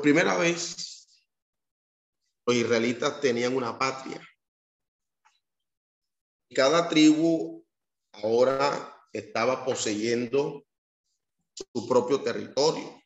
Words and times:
Primera 0.00 0.36
vez, 0.36 1.22
los 2.46 2.56
israelitas 2.56 3.20
tenían 3.20 3.54
una 3.54 3.78
patria. 3.78 4.20
Cada 6.54 6.88
tribu 6.88 7.66
ahora 8.12 9.06
estaba 9.12 9.64
poseyendo 9.64 10.66
su 11.54 11.88
propio 11.88 12.22
territorio. 12.22 13.02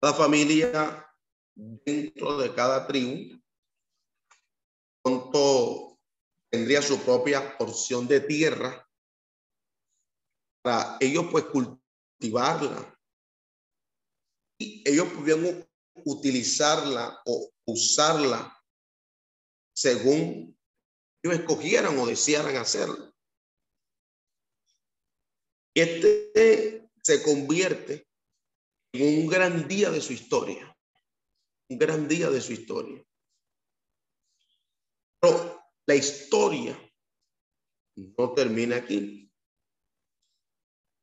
Cada 0.00 0.14
familia 0.14 1.06
dentro 1.54 2.38
de 2.38 2.54
cada 2.54 2.86
tribu 2.86 3.40
pronto 5.02 5.98
tendría 6.50 6.82
su 6.82 6.98
propia 7.00 7.56
porción 7.56 8.06
de 8.06 8.20
tierra 8.20 8.88
para 10.62 10.96
ellos 11.00 11.26
pues 11.30 11.44
cultivarla 11.44 12.95
ellos 14.58 15.08
pudieron 15.08 15.66
utilizarla 16.04 17.20
o 17.24 17.50
usarla 17.66 18.52
según 19.74 20.56
ellos 21.22 21.40
escogieran 21.40 21.98
o 21.98 22.06
desearan 22.06 22.56
hacerlo. 22.56 23.14
Este 25.74 26.88
se 27.02 27.22
convierte 27.22 28.08
en 28.92 29.20
un 29.20 29.26
gran 29.26 29.68
día 29.68 29.90
de 29.90 30.00
su 30.00 30.12
historia, 30.12 30.74
un 31.68 31.78
gran 31.78 32.08
día 32.08 32.30
de 32.30 32.40
su 32.40 32.52
historia. 32.52 33.04
Pero 35.20 35.62
la 35.86 35.94
historia 35.94 36.80
no 37.94 38.32
termina 38.32 38.76
aquí. 38.76 39.30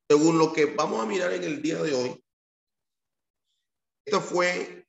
Según 0.08 0.38
lo 0.38 0.52
que 0.52 0.66
vamos 0.66 1.00
a 1.00 1.06
mirar 1.06 1.32
en 1.32 1.44
el 1.44 1.62
día 1.62 1.82
de 1.82 1.94
hoy, 1.94 2.23
esta 4.04 4.20
fue 4.20 4.86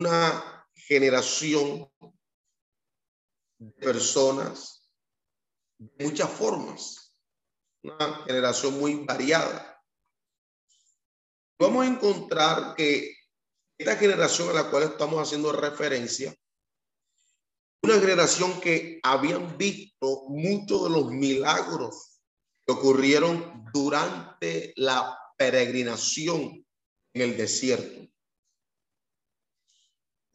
una 0.00 0.66
generación 0.74 1.88
de 3.58 3.70
personas 3.72 4.90
de 5.78 6.04
muchas 6.04 6.30
formas, 6.30 7.16
una 7.82 8.24
generación 8.24 8.78
muy 8.78 9.04
variada. 9.04 9.80
Vamos 11.58 11.84
a 11.84 11.88
encontrar 11.88 12.74
que 12.74 13.16
esta 13.78 13.96
generación 13.96 14.48
a 14.50 14.52
la 14.52 14.70
cual 14.70 14.84
estamos 14.84 15.20
haciendo 15.20 15.52
referencia, 15.52 16.34
una 17.84 17.98
generación 17.98 18.60
que 18.60 19.00
habían 19.02 19.56
visto 19.56 20.24
muchos 20.28 20.84
de 20.84 20.90
los 20.90 21.10
milagros 21.10 22.20
que 22.66 22.72
ocurrieron 22.72 23.64
durante 23.72 24.72
la 24.76 25.18
peregrinación 25.36 26.64
en 27.14 27.22
el 27.22 27.36
desierto. 27.36 28.11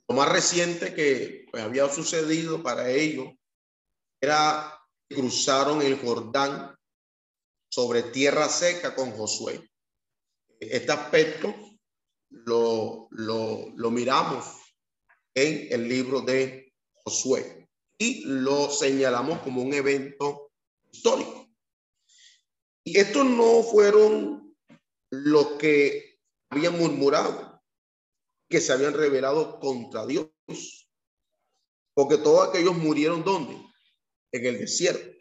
Lo 0.10 0.16
más 0.16 0.30
reciente 0.30 0.94
que 0.94 1.46
pues, 1.52 1.64
había 1.64 1.90
sucedido 1.90 2.64
para 2.64 2.90
ellos 2.90 3.34
era 4.22 4.74
que 5.08 5.16
cruzaron 5.16 5.82
el 5.82 6.00
Jordán 6.00 6.76
sobre 7.70 8.04
tierra 8.04 8.48
seca 8.48 8.96
con 8.96 9.12
Josué. 9.12 9.70
Este 10.60 10.92
aspecto 10.92 11.54
lo, 12.30 13.08
lo, 13.12 13.70
lo 13.76 13.92
miramos 13.92 14.46
en 15.36 15.68
el 15.72 15.88
libro 15.88 16.22
de 16.22 16.74
Josué 17.04 17.68
y 18.00 18.24
lo 18.26 18.70
señalamos 18.70 19.40
como 19.42 19.62
un 19.62 19.74
evento 19.74 20.52
histórico. 20.92 21.48
Y 22.84 22.98
estos 22.98 23.26
no 23.26 23.62
fueron 23.64 24.56
los 25.12 25.48
que 25.58 26.20
habían 26.50 26.78
murmurado 26.78 27.47
que 28.50 28.62
se 28.62 28.74
habían 28.74 28.94
revelado 28.94 29.60
contra 29.60 30.06
Dios. 30.06 30.30
Porque 31.94 32.18
todos 32.18 32.50
aquellos 32.50 32.78
murieron 32.78 33.24
¿dónde? 33.24 33.56
En 34.32 34.46
el 34.46 34.60
desierto. 34.60 35.18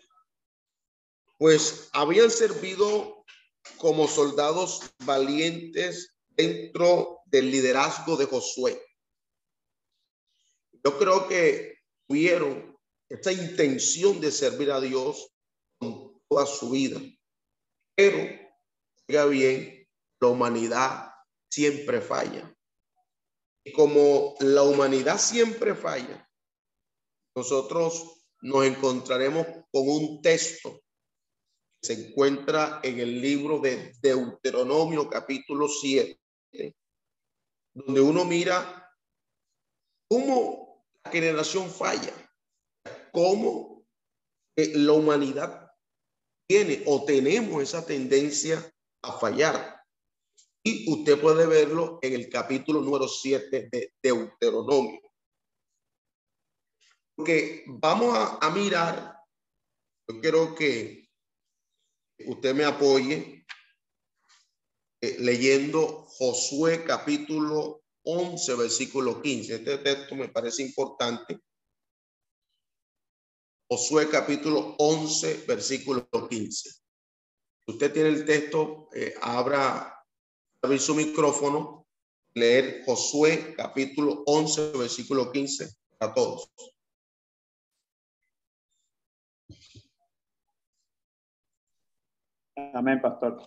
Pues 1.38 1.88
habían 1.92 2.30
servido 2.30 3.24
como 3.78 4.08
soldados 4.08 4.82
valientes 5.04 6.14
dentro 6.28 7.20
del 7.26 7.50
liderazgo 7.50 8.16
de 8.16 8.26
Josué. 8.26 8.82
Yo 10.84 10.98
creo 10.98 11.26
que 11.26 11.80
tuvieron 12.06 12.78
esta 13.08 13.32
intención 13.32 14.20
de 14.20 14.30
servir 14.30 14.70
a 14.70 14.80
Dios 14.80 15.28
con 15.78 16.20
toda 16.28 16.46
su 16.46 16.70
vida. 16.70 17.00
Pero, 17.94 18.18
oiga 19.08 19.24
bien, 19.26 19.88
la 20.20 20.28
humanidad 20.28 21.10
siempre 21.50 22.00
falla 22.00 22.55
como 23.72 24.34
la 24.40 24.62
humanidad 24.62 25.18
siempre 25.18 25.74
falla, 25.74 26.28
nosotros 27.34 28.24
nos 28.42 28.64
encontraremos 28.64 29.46
con 29.70 29.88
un 29.88 30.22
texto 30.22 30.80
que 31.80 31.86
se 31.86 32.08
encuentra 32.08 32.80
en 32.82 33.00
el 33.00 33.20
libro 33.20 33.58
de 33.58 33.94
Deuteronomio 34.00 35.08
capítulo 35.08 35.68
7, 35.68 36.18
donde 37.74 38.00
uno 38.00 38.24
mira 38.24 38.90
cómo 40.08 40.84
la 41.04 41.10
generación 41.10 41.70
falla, 41.70 42.12
cómo 43.12 43.84
la 44.56 44.92
humanidad 44.92 45.70
tiene 46.48 46.84
o 46.86 47.04
tenemos 47.04 47.62
esa 47.62 47.84
tendencia 47.84 48.72
a 49.02 49.12
fallar. 49.12 49.75
Y 50.66 50.84
usted 50.90 51.20
puede 51.20 51.46
verlo 51.46 52.00
en 52.02 52.14
el 52.14 52.28
capítulo 52.28 52.80
número 52.80 53.06
7 53.06 53.68
de 53.70 53.94
Deuteronomio. 54.02 55.00
Porque 57.14 57.62
vamos 57.68 58.18
a, 58.18 58.50
mirar, 58.50 59.16
yo 60.08 60.20
quiero 60.20 60.56
que 60.56 61.08
usted 62.26 62.52
me 62.52 62.64
apoye 62.64 63.46
eh, 65.00 65.16
leyendo 65.20 66.04
Josué 66.08 66.82
capítulo 66.82 67.84
11, 68.02 68.56
versículo 68.56 69.22
15. 69.22 69.54
Este 69.54 69.78
texto 69.78 70.16
me 70.16 70.30
parece 70.30 70.64
importante. 70.64 71.38
Josué 73.70 74.10
capítulo 74.10 74.74
11, 74.80 75.44
versículo 75.46 76.08
15. 76.28 76.70
Usted 77.68 77.92
tiene 77.92 78.08
el 78.08 78.24
texto, 78.24 78.88
eh, 78.92 79.14
abra 79.22 79.95
abrir 80.66 80.80
su 80.80 80.94
micrófono, 80.94 81.86
leer 82.34 82.82
Josué 82.84 83.54
capítulo 83.56 84.24
11, 84.26 84.72
versículo 84.76 85.30
15 85.30 85.68
a 86.00 86.12
todos. 86.12 86.52
Amén, 92.74 93.00
pastor. 93.00 93.46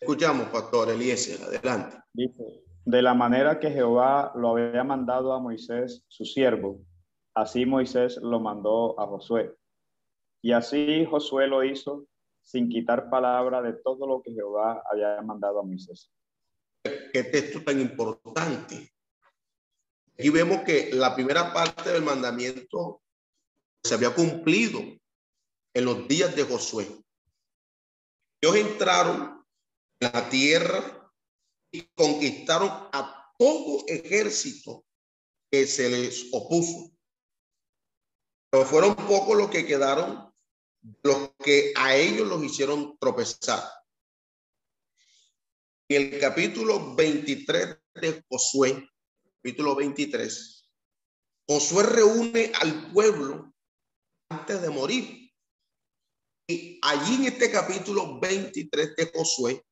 Escuchamos, 0.00 0.48
pastor 0.48 0.90
Eliezer, 0.90 1.42
adelante. 1.42 1.98
Dice, 2.14 2.42
de 2.84 3.02
la 3.02 3.14
manera 3.14 3.60
que 3.60 3.70
Jehová 3.70 4.32
lo 4.34 4.56
había 4.56 4.82
mandado 4.84 5.32
a 5.34 5.38
Moisés, 5.38 6.02
su 6.08 6.24
siervo, 6.24 6.80
así 7.34 7.66
Moisés 7.66 8.16
lo 8.22 8.40
mandó 8.40 8.98
a 8.98 9.06
Josué. 9.06 9.54
Y 10.40 10.52
así 10.52 11.04
Josué 11.04 11.46
lo 11.46 11.62
hizo 11.62 12.06
sin 12.40 12.68
quitar 12.68 13.10
palabra 13.10 13.60
de 13.60 13.74
todo 13.74 14.06
lo 14.06 14.22
que 14.22 14.32
Jehová 14.32 14.82
había 14.90 15.20
mandado 15.22 15.60
a 15.60 15.62
Moisés. 15.62 16.10
Qué 16.82 17.24
texto 17.24 17.62
tan 17.62 17.80
importante. 17.80 18.92
Aquí 20.18 20.30
vemos 20.30 20.62
que 20.62 20.92
la 20.92 21.14
primera 21.14 21.52
parte 21.52 21.90
del 21.90 22.02
mandamiento 22.02 23.02
se 23.82 23.94
había 23.94 24.14
cumplido 24.14 24.80
en 25.74 25.84
los 25.84 26.06
días 26.08 26.34
de 26.34 26.44
Josué. 26.44 26.88
Ellos 28.40 28.56
entraron 28.56 29.44
en 30.00 30.12
la 30.12 30.28
tierra 30.28 31.12
y 31.70 31.82
conquistaron 31.94 32.68
a 32.92 33.32
todo 33.38 33.84
ejército 33.86 34.84
que 35.50 35.66
se 35.66 35.88
les 35.88 36.28
opuso. 36.32 36.92
Pero 38.50 38.64
fueron 38.64 38.94
pocos 38.94 39.36
los 39.36 39.50
que 39.50 39.64
quedaron 39.64 40.32
los 41.02 41.30
que 41.38 41.72
a 41.76 41.94
ellos 41.94 42.28
los 42.28 42.42
hicieron 42.42 42.98
tropezar. 42.98 43.62
En 45.94 46.14
el 46.14 46.18
capítulo 46.18 46.94
23 46.94 47.76
de 47.96 48.24
Josué, 48.26 48.88
capítulo 49.36 49.74
23, 49.74 50.70
Josué 51.46 51.82
reúne 51.82 52.50
al 52.62 52.90
pueblo 52.92 53.52
antes 54.30 54.62
de 54.62 54.70
morir. 54.70 55.30
Y 56.48 56.78
allí 56.80 57.16
en 57.16 57.24
este 57.24 57.50
capítulo 57.50 58.18
23 58.18 58.96
de 58.96 59.12
Josué, 59.14 59.62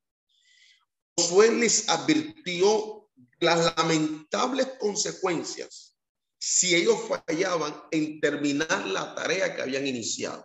Josué 1.17 1.52
les 1.52 1.88
advirtió 1.88 3.08
las 3.38 3.75
lamentables 3.78 4.67
consecuencias 4.78 5.96
si 6.38 6.75
ellos 6.75 6.99
fallaban 7.08 7.75
en 7.93 8.20
terminar 8.20 8.87
la 8.88 9.14
tarea 9.14 9.56
que 9.56 9.62
habían 9.62 9.87
iniciado. 9.87 10.44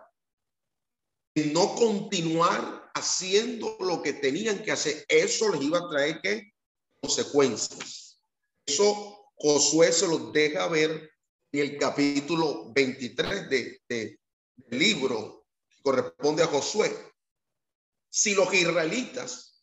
Y 1.34 1.50
no 1.52 1.74
continuar 1.74 2.85
haciendo 2.96 3.76
lo 3.80 4.02
que 4.02 4.14
tenían 4.14 4.62
que 4.62 4.72
hacer. 4.72 5.04
Eso 5.08 5.50
les 5.50 5.62
iba 5.62 5.78
a 5.78 5.88
traer 5.88 6.20
¿qué? 6.22 6.52
consecuencias. 7.00 8.22
Eso 8.64 9.32
Josué 9.36 9.92
se 9.92 10.08
los 10.08 10.32
deja 10.32 10.66
ver 10.68 11.10
en 11.52 11.60
el 11.60 11.78
capítulo 11.78 12.72
23 12.72 13.50
de, 13.50 13.80
del 13.86 14.18
libro 14.70 15.46
que 15.68 15.82
corresponde 15.82 16.42
a 16.42 16.46
Josué. 16.46 16.90
Si 18.10 18.34
los 18.34 18.52
israelitas 18.54 19.62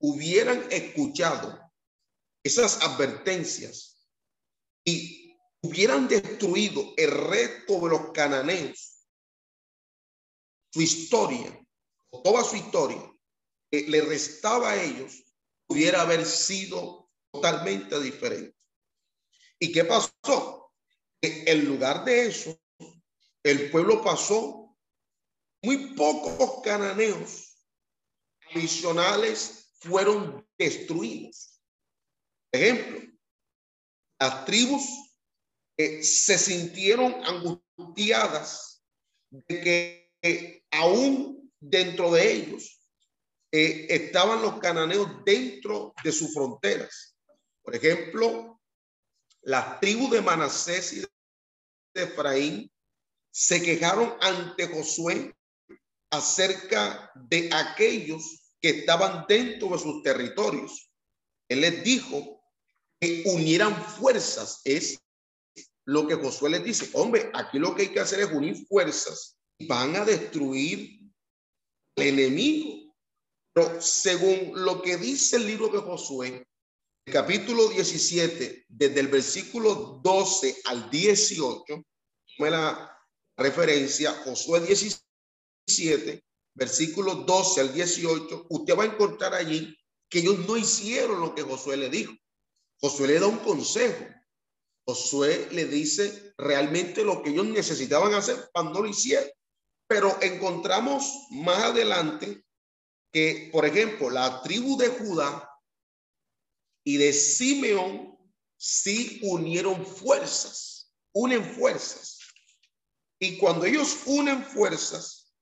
hubieran 0.00 0.66
escuchado 0.70 1.60
esas 2.42 2.82
advertencias 2.82 4.04
y 4.84 5.38
hubieran 5.62 6.08
destruido 6.08 6.92
el 6.96 7.10
resto 7.12 7.80
de 7.80 7.88
los 7.88 8.10
cananeos, 8.12 9.06
su 10.72 10.82
historia, 10.82 11.63
toda 12.22 12.44
su 12.44 12.56
historia, 12.56 13.02
que 13.70 13.82
le 13.88 14.00
restaba 14.02 14.70
a 14.70 14.82
ellos, 14.82 15.24
pudiera 15.66 16.02
haber 16.02 16.24
sido 16.24 17.10
totalmente 17.32 18.00
diferente. 18.00 18.56
¿Y 19.58 19.72
qué 19.72 19.84
pasó? 19.84 20.72
En 21.20 21.64
lugar 21.64 22.04
de 22.04 22.26
eso, 22.26 22.60
el 23.42 23.70
pueblo 23.70 24.02
pasó 24.02 24.76
muy 25.62 25.94
pocos 25.94 26.62
cananeos 26.62 27.54
adicionales 28.54 29.70
fueron 29.80 30.46
destruidos. 30.58 31.60
Ejemplo, 32.52 33.00
las 34.20 34.44
tribus 34.44 34.82
se 35.76 36.38
sintieron 36.38 37.14
angustiadas 37.24 38.82
de 39.30 39.60
que 39.60 40.66
aún 40.70 41.43
dentro 41.70 42.12
de 42.12 42.32
ellos 42.32 42.80
eh, 43.52 43.86
estaban 43.90 44.42
los 44.42 44.58
cananeos 44.58 45.08
dentro 45.24 45.94
de 46.02 46.12
sus 46.12 46.32
fronteras. 46.32 47.16
Por 47.62 47.74
ejemplo, 47.74 48.60
las 49.42 49.80
tribus 49.80 50.10
de 50.10 50.22
Manasés 50.22 50.92
y 50.92 51.00
de 51.00 52.02
Efraín 52.02 52.70
se 53.30 53.62
quejaron 53.62 54.14
ante 54.20 54.66
Josué 54.68 55.34
acerca 56.10 57.10
de 57.14 57.50
aquellos 57.52 58.52
que 58.60 58.70
estaban 58.70 59.24
dentro 59.28 59.70
de 59.70 59.78
sus 59.78 60.02
territorios. 60.02 60.90
Él 61.48 61.60
les 61.60 61.82
dijo 61.84 62.44
unieran 63.26 63.74
fuerzas. 63.84 64.60
Es 64.64 64.98
lo 65.84 66.06
que 66.06 66.14
Josué 66.14 66.50
les 66.50 66.64
dice. 66.64 66.90
Hombre, 66.94 67.30
aquí 67.34 67.58
lo 67.58 67.74
que 67.74 67.82
hay 67.82 67.88
que 67.88 68.00
hacer 68.00 68.20
es 68.20 68.32
unir 68.32 68.66
fuerzas. 68.66 69.36
Van 69.60 69.96
a 69.96 70.04
destruir 70.04 71.03
enemigo. 71.96 72.94
Pero 73.52 73.80
según 73.80 74.52
lo 74.64 74.82
que 74.82 74.96
dice 74.96 75.36
el 75.36 75.46
libro 75.46 75.68
de 75.68 75.78
Josué, 75.78 76.46
capítulo 77.04 77.68
17, 77.68 78.66
desde 78.68 79.00
el 79.00 79.08
versículo 79.08 80.00
12 80.02 80.62
al 80.64 80.90
18, 80.90 81.64
fue 82.36 82.50
la 82.50 82.90
referencia, 83.36 84.12
Josué 84.24 84.60
17, 84.60 86.24
versículo 86.54 87.14
12 87.14 87.60
al 87.60 87.74
18, 87.74 88.46
usted 88.50 88.76
va 88.76 88.84
a 88.84 88.86
encontrar 88.86 89.34
allí 89.34 89.76
que 90.08 90.20
ellos 90.20 90.38
no 90.46 90.56
hicieron 90.56 91.20
lo 91.20 91.34
que 91.34 91.42
Josué 91.42 91.76
le 91.76 91.90
dijo. 91.90 92.12
Josué 92.80 93.08
le 93.08 93.20
da 93.20 93.26
un 93.26 93.38
consejo. 93.38 94.04
Josué 94.86 95.48
le 95.52 95.64
dice 95.64 96.34
realmente 96.36 97.04
lo 97.04 97.22
que 97.22 97.30
ellos 97.30 97.46
necesitaban 97.46 98.14
hacer 98.14 98.50
cuando 98.52 98.82
lo 98.82 98.88
hicieron. 98.88 99.30
Pero 99.86 100.16
encontramos 100.22 101.26
más 101.30 101.58
adelante 101.58 102.44
que, 103.12 103.50
por 103.52 103.66
ejemplo, 103.66 104.10
la 104.10 104.42
tribu 104.42 104.76
de 104.76 104.88
Judá 104.88 105.50
y 106.84 106.96
de 106.96 107.12
Simeón 107.12 108.18
sí 108.56 109.20
unieron 109.22 109.84
fuerzas, 109.84 110.92
unen 111.12 111.44
fuerzas. 111.54 112.18
Y 113.20 113.38
cuando 113.38 113.66
ellos 113.66 114.00
unen 114.06 114.44
fuerzas, 114.44 115.34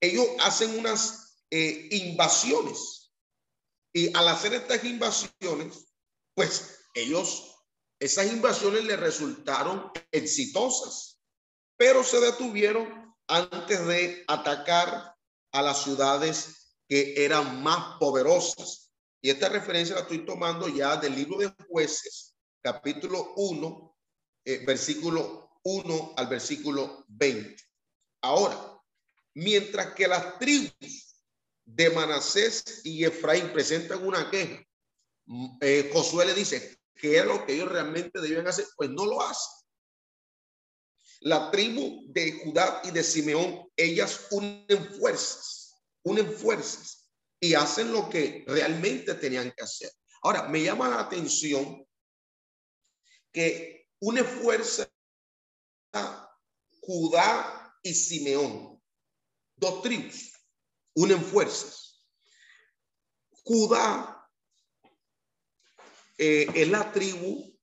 ellos 0.00 0.26
hacen 0.40 0.78
unas 0.78 1.38
eh, 1.50 1.88
invasiones. 1.92 3.12
Y 3.92 4.14
al 4.16 4.28
hacer 4.28 4.54
estas 4.54 4.82
invasiones, 4.84 5.94
pues 6.34 6.80
ellos, 6.94 7.54
esas 8.00 8.26
invasiones 8.26 8.84
le 8.84 8.96
resultaron 8.96 9.90
exitosas, 10.10 11.20
pero 11.76 12.02
se 12.02 12.20
detuvieron 12.20 13.03
antes 13.28 13.86
de 13.86 14.24
atacar 14.28 15.14
a 15.52 15.62
las 15.62 15.82
ciudades 15.82 16.76
que 16.88 17.24
eran 17.24 17.62
más 17.62 17.98
poderosas. 17.98 18.90
Y 19.20 19.30
esta 19.30 19.48
referencia 19.48 19.94
la 19.94 20.02
estoy 20.02 20.24
tomando 20.26 20.68
ya 20.68 20.96
del 20.96 21.14
libro 21.14 21.38
de 21.38 21.54
jueces, 21.68 22.34
capítulo 22.60 23.32
1, 23.36 23.96
eh, 24.44 24.64
versículo 24.66 25.58
1 25.62 26.14
al 26.16 26.26
versículo 26.26 27.04
20. 27.08 27.56
Ahora, 28.22 28.80
mientras 29.34 29.94
que 29.94 30.08
las 30.08 30.38
tribus 30.38 31.24
de 31.64 31.90
Manasés 31.90 32.82
y 32.84 33.04
Efraín 33.04 33.52
presentan 33.52 34.06
una 34.06 34.30
queja, 34.30 34.62
eh, 35.60 35.90
Josué 35.92 36.26
le 36.26 36.34
dice, 36.34 36.78
¿qué 36.94 37.18
es 37.18 37.24
lo 37.24 37.46
que 37.46 37.54
ellos 37.54 37.70
realmente 37.70 38.20
debían 38.20 38.46
hacer? 38.46 38.66
Pues 38.76 38.90
no 38.90 39.06
lo 39.06 39.22
hacen. 39.22 39.63
La 41.24 41.50
tribu 41.50 42.04
de 42.08 42.32
Judá 42.32 42.82
y 42.84 42.90
de 42.90 43.02
Simeón, 43.02 43.66
ellas 43.76 44.26
unen 44.30 44.94
fuerzas, 44.98 45.74
unen 46.02 46.30
fuerzas 46.30 47.10
y 47.40 47.54
hacen 47.54 47.92
lo 47.92 48.10
que 48.10 48.44
realmente 48.46 49.14
tenían 49.14 49.50
que 49.52 49.64
hacer. 49.64 49.90
Ahora, 50.20 50.48
me 50.48 50.62
llama 50.62 50.86
la 50.86 51.00
atención 51.00 51.82
que 53.32 53.86
une 54.00 54.22
fuerza 54.22 54.86
Judá 56.82 57.74
y 57.82 57.94
Simeón, 57.94 58.82
dos 59.56 59.80
tribus, 59.80 60.30
unen 60.94 61.24
fuerzas. 61.24 62.06
Judá 63.44 64.28
eh, 66.18 66.46
es 66.54 66.68
la 66.68 66.92
tribu 66.92 67.53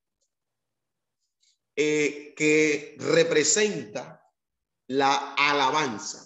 eh, 1.75 2.33
que 2.35 2.95
representa 2.99 4.21
la 4.87 5.33
alabanza. 5.35 6.25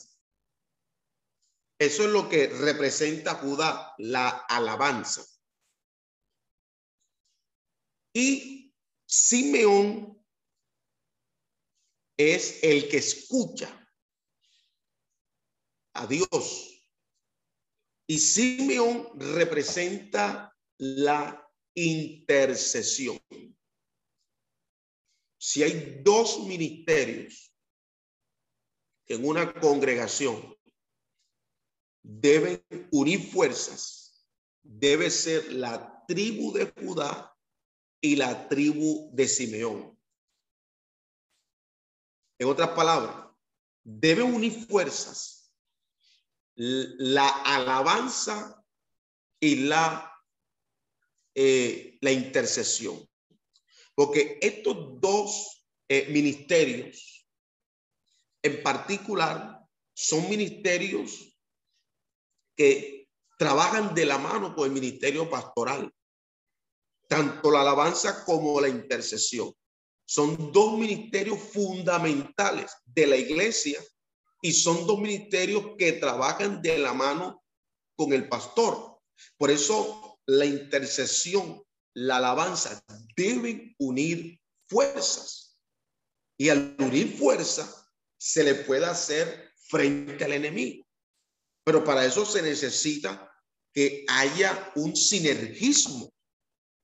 Eso 1.78 2.04
es 2.06 2.10
lo 2.10 2.30
que 2.30 2.48
representa 2.48 3.36
Judá, 3.36 3.94
la 3.98 4.30
alabanza. 4.30 5.26
Y 8.14 8.74
Simeón 9.06 10.26
es 12.18 12.64
el 12.64 12.88
que 12.90 12.98
escucha 12.98 13.70
a 15.94 16.08
Dios. 16.08 16.72
Y 18.08 18.20
Simeón 18.20 19.20
representa 19.20 20.56
la 20.78 21.46
intercesión. 21.74 23.20
Si 25.46 25.62
hay 25.62 26.02
dos 26.02 26.40
ministerios 26.48 27.54
en 29.06 29.28
una 29.28 29.54
congregación, 29.54 30.58
deben 32.02 32.66
unir 32.92 33.32
fuerzas, 33.32 34.28
debe 34.64 35.12
ser 35.12 35.54
la 35.54 36.04
tribu 36.08 36.52
de 36.52 36.72
Judá 36.72 37.38
y 38.02 38.16
la 38.16 38.50
tribu 38.50 39.12
de 39.14 39.28
Simeón. 39.28 40.00
En 42.40 42.48
otras 42.48 42.70
palabras, 42.70 43.32
deben 43.84 44.34
unir 44.34 44.66
fuerzas 44.66 45.54
la 46.56 47.28
alabanza 47.28 48.66
y 49.40 49.68
la 49.68 50.12
eh, 51.36 52.00
la 52.02 52.12
intercesión. 52.12 53.08
Porque 53.96 54.38
estos 54.42 55.00
dos 55.00 55.66
eh, 55.88 56.08
ministerios 56.12 57.28
en 58.44 58.62
particular 58.62 59.66
son 59.94 60.30
ministerios 60.30 61.36
que 62.56 63.08
trabajan 63.38 63.96
de 63.96 64.06
la 64.06 64.18
mano 64.18 64.56
con 64.56 64.66
el 64.66 64.72
ministerio 64.72 65.30
pastoral. 65.30 65.92
Tanto 67.08 67.52
la 67.52 67.62
alabanza 67.62 68.24
como 68.26 68.60
la 68.60 68.70
intercesión. 68.70 69.54
Son 70.06 70.52
dos 70.52 70.78
ministerios 70.78 71.40
fundamentales 71.40 72.72
de 72.86 73.08
la 73.08 73.18
iglesia 73.18 73.84
y 74.42 74.52
son 74.52 74.86
dos 74.86 75.00
ministerios 75.00 75.72
que 75.78 75.94
trabajan 75.94 76.62
de 76.62 76.78
la 76.78 76.94
mano 76.94 77.44
con 77.96 78.14
el 78.14 78.30
pastor. 78.30 79.00
Por 79.38 79.50
eso 79.50 80.20
la 80.28 80.46
intercesión, 80.46 81.65
la 81.96 82.18
alabanza 82.18 82.84
deben 83.16 83.74
unir 83.80 84.40
fuerzas. 84.68 85.58
Y 86.38 86.50
al 86.50 86.76
unir 86.80 87.18
fuerzas 87.18 87.88
se 88.18 88.44
le 88.44 88.56
puede 88.56 88.86
hacer 88.86 89.52
frente 89.70 90.26
al 90.26 90.34
enemigo. 90.34 90.86
Pero 91.64 91.84
para 91.84 92.06
eso 92.06 92.26
se 92.26 92.42
necesita 92.42 93.32
que 93.74 94.06
haya 94.08 94.72
un 94.76 94.96
sinergismo 94.96 96.12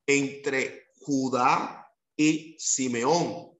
entre 0.07 0.87
Judá 0.95 1.87
y 2.17 2.55
Simeón, 2.57 3.57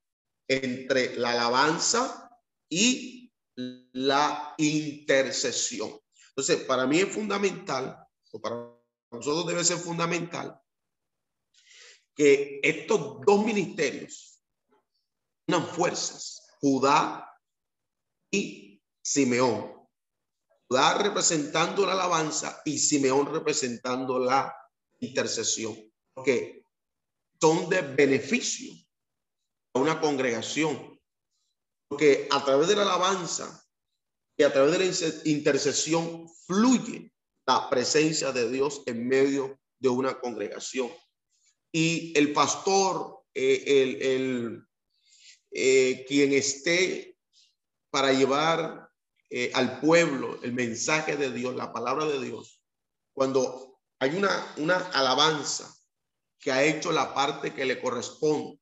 entre 0.48 1.16
la 1.18 1.32
alabanza 1.32 2.30
y 2.70 3.32
la 3.56 4.54
intercesión. 4.58 6.00
Entonces, 6.30 6.64
para 6.66 6.88
mí 6.88 7.00
es 7.00 7.14
fundamental, 7.14 7.98
o 8.32 8.42
para 8.42 8.56
nosotros 9.12 9.48
debe 9.48 9.64
ser 9.64 9.78
fundamental, 9.78 10.61
que 12.22 12.60
estos 12.62 13.20
dos 13.26 13.44
ministerios 13.44 14.44
unan 15.48 15.66
fuerzas, 15.66 16.54
Judá 16.60 17.28
y 18.32 18.80
Simeón. 19.04 19.74
Judá 20.70 21.00
representando 21.02 21.84
la 21.84 21.94
alabanza 21.94 22.62
y 22.64 22.78
Simeón 22.78 23.26
representando 23.34 24.20
la 24.20 24.56
intercesión, 25.00 25.76
que 26.24 26.64
son 27.42 27.68
de 27.70 27.82
beneficio 27.82 28.72
a 29.74 29.80
una 29.80 30.00
congregación, 30.00 31.02
porque 31.88 32.28
a 32.30 32.46
través 32.46 32.68
de 32.68 32.76
la 32.76 32.84
alabanza 32.84 33.66
y 34.38 34.44
a 34.44 34.54
través 34.54 34.78
de 34.78 34.78
la 34.78 35.22
intercesión 35.28 36.30
fluye 36.46 37.12
la 37.48 37.68
presencia 37.68 38.32
de 38.32 38.48
Dios 38.48 38.84
en 38.86 39.08
medio 39.08 39.60
de 39.80 39.90
una 39.90 40.20
congregación. 40.20 40.92
Y 41.72 42.18
el 42.18 42.34
pastor, 42.34 43.24
eh, 43.34 43.64
el, 43.66 44.02
el 44.02 44.68
eh, 45.52 46.06
quien 46.08 46.34
esté 46.34 47.18
para 47.90 48.14
llevar 48.14 48.90
eh, 49.30 49.52
al 49.54 49.80
pueblo 49.80 50.40
el 50.44 50.54
mensaje 50.54 51.18
de 51.18 51.32
Dios, 51.32 51.56
la 51.56 51.72
palabra 51.72 52.06
de 52.06 52.22
Dios, 52.22 52.62
cuando 53.14 53.80
hay 54.00 54.16
una, 54.16 54.54
una 54.58 54.78
alabanza 54.78 55.74
que 56.40 56.52
ha 56.52 56.64
hecho 56.64 56.92
la 56.92 57.14
parte 57.14 57.54
que 57.54 57.66
le 57.66 57.80
corresponde, 57.80 58.60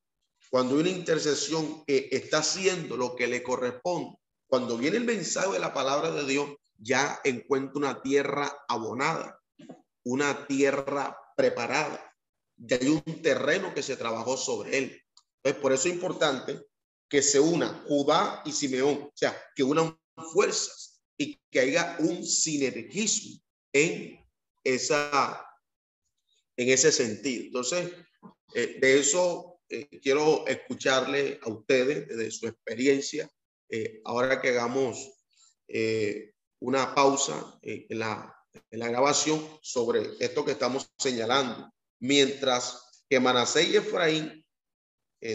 cuando 0.49 0.75
hay 0.75 0.81
una 0.81 0.89
intercesión 0.89 1.85
que 1.85 2.09
está 2.11 2.39
haciendo 2.39 2.97
lo 2.97 3.15
que 3.15 3.27
le 3.27 3.41
corresponde, 3.41 4.17
cuando 4.47 4.77
viene 4.77 4.97
el 4.97 5.05
mensaje 5.05 5.53
de 5.53 5.59
la 5.59 5.73
palabra 5.73 6.11
de 6.11 6.25
Dios, 6.25 6.49
ya 6.75 7.19
encuentra 7.23 7.77
una 7.77 8.01
tierra 8.01 8.65
abonada, 8.67 9.39
una 10.03 10.47
tierra 10.47 11.15
preparada. 11.37 12.08
Ya 12.59 12.77
hay 12.79 12.89
un 12.89 13.21
terreno 13.21 13.73
que 13.73 13.83
se 13.83 13.95
trabajó 13.95 14.37
sobre 14.37 14.77
él. 14.77 15.01
Entonces, 15.37 15.61
por 15.61 15.73
eso 15.73 15.87
es 15.87 15.93
importante 15.95 16.59
que 17.09 17.21
se 17.21 17.39
una 17.39 17.83
Judá 17.87 18.43
y 18.45 18.51
Simeón, 18.51 19.03
o 19.03 19.11
sea, 19.15 19.35
que 19.55 19.63
unan 19.63 19.97
fuerzas 20.33 21.01
y 21.17 21.39
que 21.49 21.59
haya 21.59 21.97
un 21.99 22.23
sinergismo 22.25 23.41
en 23.73 24.19
esa 24.63 25.45
en 26.59 26.67
ese 26.67 26.91
sentido. 26.91 27.45
Entonces, 27.45 27.89
eh, 28.53 28.77
de 28.81 28.99
eso 28.99 29.61
eh, 29.69 29.87
quiero 30.01 30.45
escucharle 30.45 31.39
a 31.41 31.49
ustedes 31.49 32.09
de 32.09 32.29
su 32.31 32.47
experiencia. 32.47 33.31
Eh, 33.69 34.01
ahora 34.03 34.41
que 34.41 34.49
hagamos 34.49 35.15
una 36.59 36.95
pausa 36.95 37.59
en 37.61 37.99
la, 37.99 38.35
en, 38.71 38.79
la, 38.79 38.89
grabación 38.89 39.39
sobre 39.61 40.01
esto 40.19 40.43
que 40.43 40.53
estamos 40.53 40.91
señalando, 40.97 41.71
mientras 41.99 43.03
que 43.09 43.19
Manasés 43.19 43.69
y 43.69 43.77
Efraín 43.77 44.45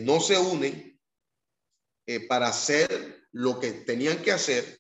no 0.03 0.21
se 0.21 0.39
unen, 0.39 0.95
eh, 2.07 2.21
para 2.21 2.49
hacer 2.49 3.27
lo 3.33 3.59
que 3.59 3.73
tenían 3.73 4.21
que 4.23 4.33
hacer, 4.33 4.79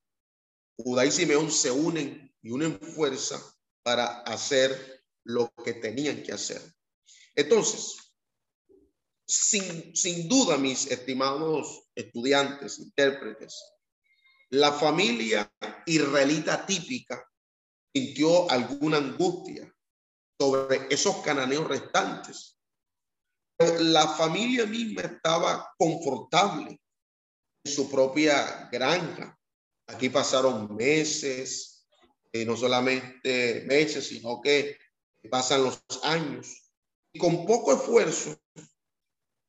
Judá 0.77 1.07
y 1.07 1.11
Simeón 1.11 1.51
se 1.51 1.71
unen 1.71 2.35
y 2.43 2.51
unen 2.51 2.79
fuerza 2.79 3.43
para 3.83 4.21
hacer 4.23 5.03
lo 5.25 5.51
que 5.65 5.73
tenían 5.73 6.23
que 6.23 6.33
hacer. 6.33 6.61
Entonces, 7.35 7.97
sin, 9.27 9.97
sin 9.97 10.29
duda, 10.29 10.59
mis 10.59 10.87
estimados 10.91 11.89
estudiantes, 11.95 12.79
intérpretes, 12.79 13.63
la 14.51 14.73
familia 14.73 15.51
israelita 15.87 16.67
típica 16.67 17.27
sintió 17.95 18.51
alguna 18.51 18.99
angustia 18.99 19.74
sobre 20.39 20.87
esos 20.91 21.17
cananeos 21.19 21.69
restantes. 21.69 22.59
La 23.59 24.09
familia 24.09 24.67
misma 24.67 25.03
estaba 25.03 25.73
confortable 25.79 26.81
su 27.65 27.91
propia 27.91 28.69
granja. 28.71 29.39
Aquí 29.87 30.09
pasaron 30.09 30.75
meses, 30.75 31.87
eh, 32.33 32.45
no 32.45 32.57
solamente 32.57 33.65
meses, 33.67 34.09
sino 34.09 34.41
que 34.41 34.79
pasan 35.31 35.63
los 35.63 35.83
años. 36.03 36.73
Y 37.13 37.19
con 37.19 37.47
poco 37.47 37.73
esfuerzo 37.73 38.37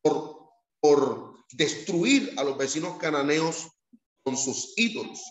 por, 0.01 0.49
por 0.79 1.45
destruir 1.51 2.33
a 2.37 2.43
los 2.43 2.57
vecinos 2.57 2.97
cananeos 2.97 3.69
con 4.23 4.37
sus 4.37 4.73
ídolos. 4.77 5.21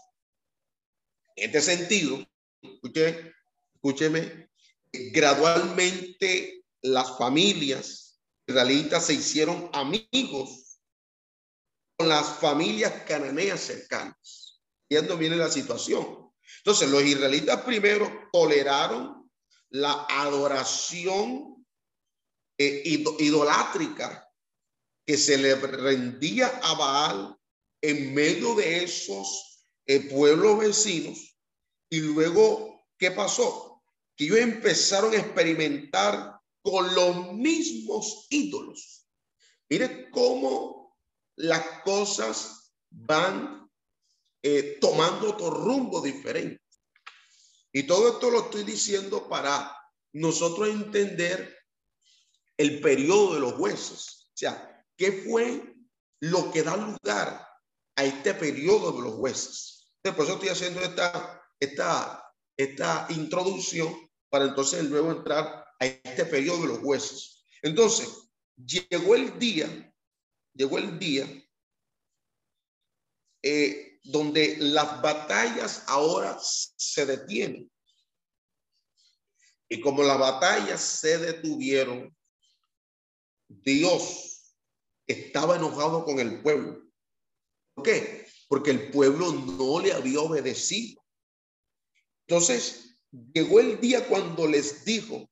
En 1.37 1.46
este 1.46 1.61
sentido, 1.61 2.25
escúcheme, 2.61 4.49
gradualmente 5.12 6.64
las 6.82 7.16
familias 7.18 8.20
israelitas 8.46 9.06
se 9.06 9.14
hicieron 9.14 9.70
amigos 9.72 10.78
con 11.96 12.08
las 12.08 12.38
familias 12.38 12.92
cananeas 13.06 13.60
cercanas. 13.60 14.60
Viendo 14.88 15.16
viene 15.16 15.36
la 15.36 15.50
situación. 15.50 16.30
Entonces, 16.58 16.88
los 16.90 17.02
israelitas 17.02 17.62
primero 17.62 18.28
toleraron 18.32 19.30
la 19.70 20.06
adoración 20.08 21.66
eh, 22.58 22.82
idolátrica 23.18 24.30
que 25.06 25.16
se 25.16 25.36
le 25.38 25.54
rendía 25.56 26.48
a 26.62 26.74
Baal 26.74 27.36
en 27.82 28.14
medio 28.14 28.54
de 28.54 28.84
esos 28.84 29.66
eh, 29.86 30.00
pueblos 30.00 30.58
vecinos. 30.58 31.36
Y 31.90 32.00
luego, 32.00 32.86
¿qué 32.98 33.10
pasó? 33.10 33.74
Que 34.16 34.25
ellos 34.25 34.38
empezaron 34.38 35.12
a 35.12 35.18
experimentar 35.18 36.38
con 36.62 36.94
los 36.94 37.33
mismos 37.35 38.26
ídolos. 38.30 39.06
Mire 39.68 40.11
cómo 40.11 40.97
las 41.37 41.83
cosas 41.83 42.73
van 42.90 43.68
eh, 44.42 44.78
tomando 44.80 45.30
otro 45.30 45.50
rumbo 45.50 46.00
diferente. 46.00 46.62
Y 47.73 47.85
todo 47.85 48.09
esto 48.09 48.30
lo 48.30 48.42
estoy 48.42 48.62
diciendo 48.62 49.28
para 49.28 49.76
nosotros 50.12 50.68
entender 50.68 51.59
el 52.56 52.80
periodo 52.80 53.35
de 53.35 53.40
los 53.40 53.59
huesos. 53.59 54.30
O 54.33 54.37
sea, 54.37 54.85
¿qué 54.97 55.25
fue 55.26 55.75
lo 56.21 56.52
que 56.52 56.62
da 56.62 56.76
lugar 56.76 57.47
a 57.97 58.04
este 58.04 58.35
periodo 58.35 58.92
de 58.92 59.02
los 59.02 59.14
huesos? 59.16 59.92
Por 60.02 60.25
eso 60.25 60.35
estoy 60.35 60.50
haciendo 60.50 60.80
esta, 60.80 61.42
esta, 61.59 62.24
esta 62.56 63.06
introducción 63.11 63.94
para 64.28 64.46
entonces 64.46 64.84
luego 64.84 65.12
entrar 65.12 65.66
a 65.80 65.87
este 65.87 66.25
periodo 66.26 66.62
de 66.62 66.68
los 66.68 66.78
huesos. 66.82 67.44
Entonces, 67.62 68.08
llegó 68.56 69.14
el 69.14 69.38
día 69.38 69.94
llegó 70.54 70.78
el 70.78 70.99
día 70.99 71.26
eh, 73.42 73.99
donde 74.04 74.56
las 74.58 75.02
batallas 75.02 75.84
ahora 75.87 76.38
se 76.40 77.04
detienen. 77.04 77.70
Y 79.68 79.80
como 79.80 80.02
las 80.02 80.18
batallas 80.18 80.80
se 80.80 81.18
detuvieron, 81.18 82.16
Dios 83.49 84.54
estaba 85.06 85.56
enojado 85.56 86.04
con 86.04 86.20
el 86.20 86.42
pueblo. 86.42 86.82
¿Por 87.75 87.84
qué? 87.84 88.26
Porque 88.49 88.70
el 88.70 88.90
pueblo 88.90 89.32
no 89.32 89.80
le 89.80 89.92
había 89.92 90.20
obedecido. 90.20 91.03
Entonces, 92.26 92.97
llegó 93.33 93.61
el 93.61 93.81
día 93.81 94.07
cuando 94.09 94.47
les 94.47 94.85
dijo 94.85 95.28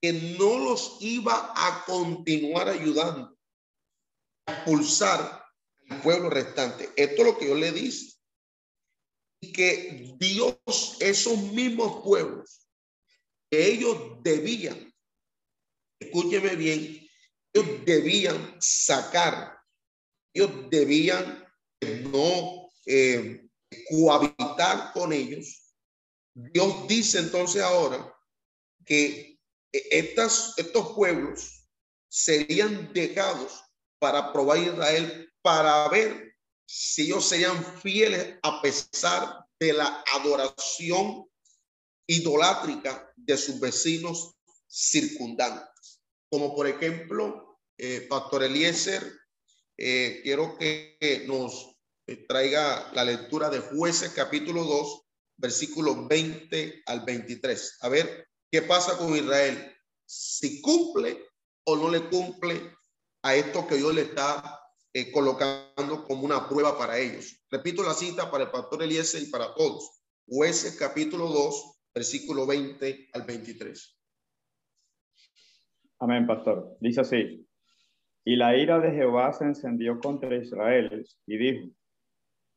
que 0.00 0.12
no 0.12 0.58
los 0.58 0.96
iba 1.00 1.52
a 1.54 1.84
continuar 1.84 2.68
ayudando, 2.68 3.36
expulsar 4.46 5.44
al 5.88 6.02
pueblo 6.02 6.30
restante. 6.30 6.90
Esto 6.96 7.22
es 7.22 7.28
lo 7.28 7.38
que 7.38 7.48
yo 7.48 7.54
le 7.54 7.72
dice. 7.72 8.16
Y 9.42 9.52
que 9.52 10.14
Dios, 10.18 10.96
esos 11.00 11.38
mismos 11.52 12.02
pueblos 12.04 12.66
que 13.50 13.66
ellos 13.66 14.22
debían, 14.22 14.94
escúcheme 15.98 16.54
bien, 16.56 17.08
ellos 17.52 17.84
debían 17.84 18.56
sacar, 18.60 19.58
ellos 20.32 20.70
debían 20.70 21.44
no 22.12 22.70
eh, 22.86 23.48
cohabitar 23.88 24.92
con 24.92 25.12
ellos. 25.12 25.59
Dios 26.34 26.86
dice 26.88 27.18
entonces 27.18 27.62
ahora 27.62 28.14
que 28.84 29.38
estas, 29.72 30.54
estos 30.56 30.92
pueblos 30.94 31.68
serían 32.08 32.92
dejados 32.92 33.62
para 33.98 34.32
probar 34.32 34.58
a 34.58 34.62
Israel 34.62 35.32
para 35.42 35.88
ver 35.88 36.36
si 36.66 37.02
ellos 37.02 37.28
serían 37.28 37.64
fieles 37.80 38.38
a 38.42 38.62
pesar 38.62 39.44
de 39.58 39.72
la 39.72 40.04
adoración 40.14 41.26
idolátrica 42.06 43.12
de 43.16 43.36
sus 43.36 43.60
vecinos 43.60 44.34
circundantes. 44.66 46.00
Como 46.30 46.54
por 46.54 46.66
ejemplo, 46.66 47.58
eh, 47.76 48.06
Pastor 48.08 48.44
Eliezer, 48.44 49.02
eh, 49.76 50.20
quiero 50.22 50.56
que 50.58 51.24
nos 51.26 51.76
traiga 52.28 52.90
la 52.92 53.04
lectura 53.04 53.50
de 53.50 53.60
jueces 53.60 54.10
capítulo 54.10 54.64
2, 54.64 55.02
versículos 55.40 56.06
20 56.06 56.82
al 56.86 57.04
23. 57.04 57.78
A 57.80 57.88
ver, 57.88 58.28
¿qué 58.50 58.62
pasa 58.62 58.96
con 58.98 59.16
Israel? 59.16 59.74
Si 60.04 60.60
cumple 60.60 61.24
o 61.64 61.76
no 61.76 61.90
le 61.90 62.08
cumple 62.08 62.74
a 63.22 63.34
esto 63.34 63.66
que 63.66 63.76
Dios 63.76 63.94
le 63.94 64.02
está 64.02 64.60
eh, 64.92 65.10
colocando 65.10 66.04
como 66.06 66.24
una 66.24 66.48
prueba 66.48 66.76
para 66.76 66.98
ellos. 66.98 67.42
Repito 67.50 67.82
la 67.82 67.94
cita 67.94 68.30
para 68.30 68.44
el 68.44 68.50
pastor 68.50 68.82
Eliezer 68.82 69.22
y 69.22 69.30
para 69.30 69.54
todos. 69.54 70.02
Jueces 70.26 70.76
capítulo 70.76 71.28
2, 71.28 71.80
versículo 71.94 72.46
20 72.46 73.08
al 73.12 73.22
23. 73.22 73.98
Amén, 76.00 76.26
pastor. 76.26 76.76
Dice 76.80 77.00
así. 77.00 77.46
Y 78.24 78.36
la 78.36 78.56
ira 78.56 78.78
de 78.78 78.92
Jehová 78.92 79.32
se 79.32 79.44
encendió 79.44 79.98
contra 79.98 80.36
Israel 80.36 81.06
y 81.26 81.38
dijo, 81.38 81.74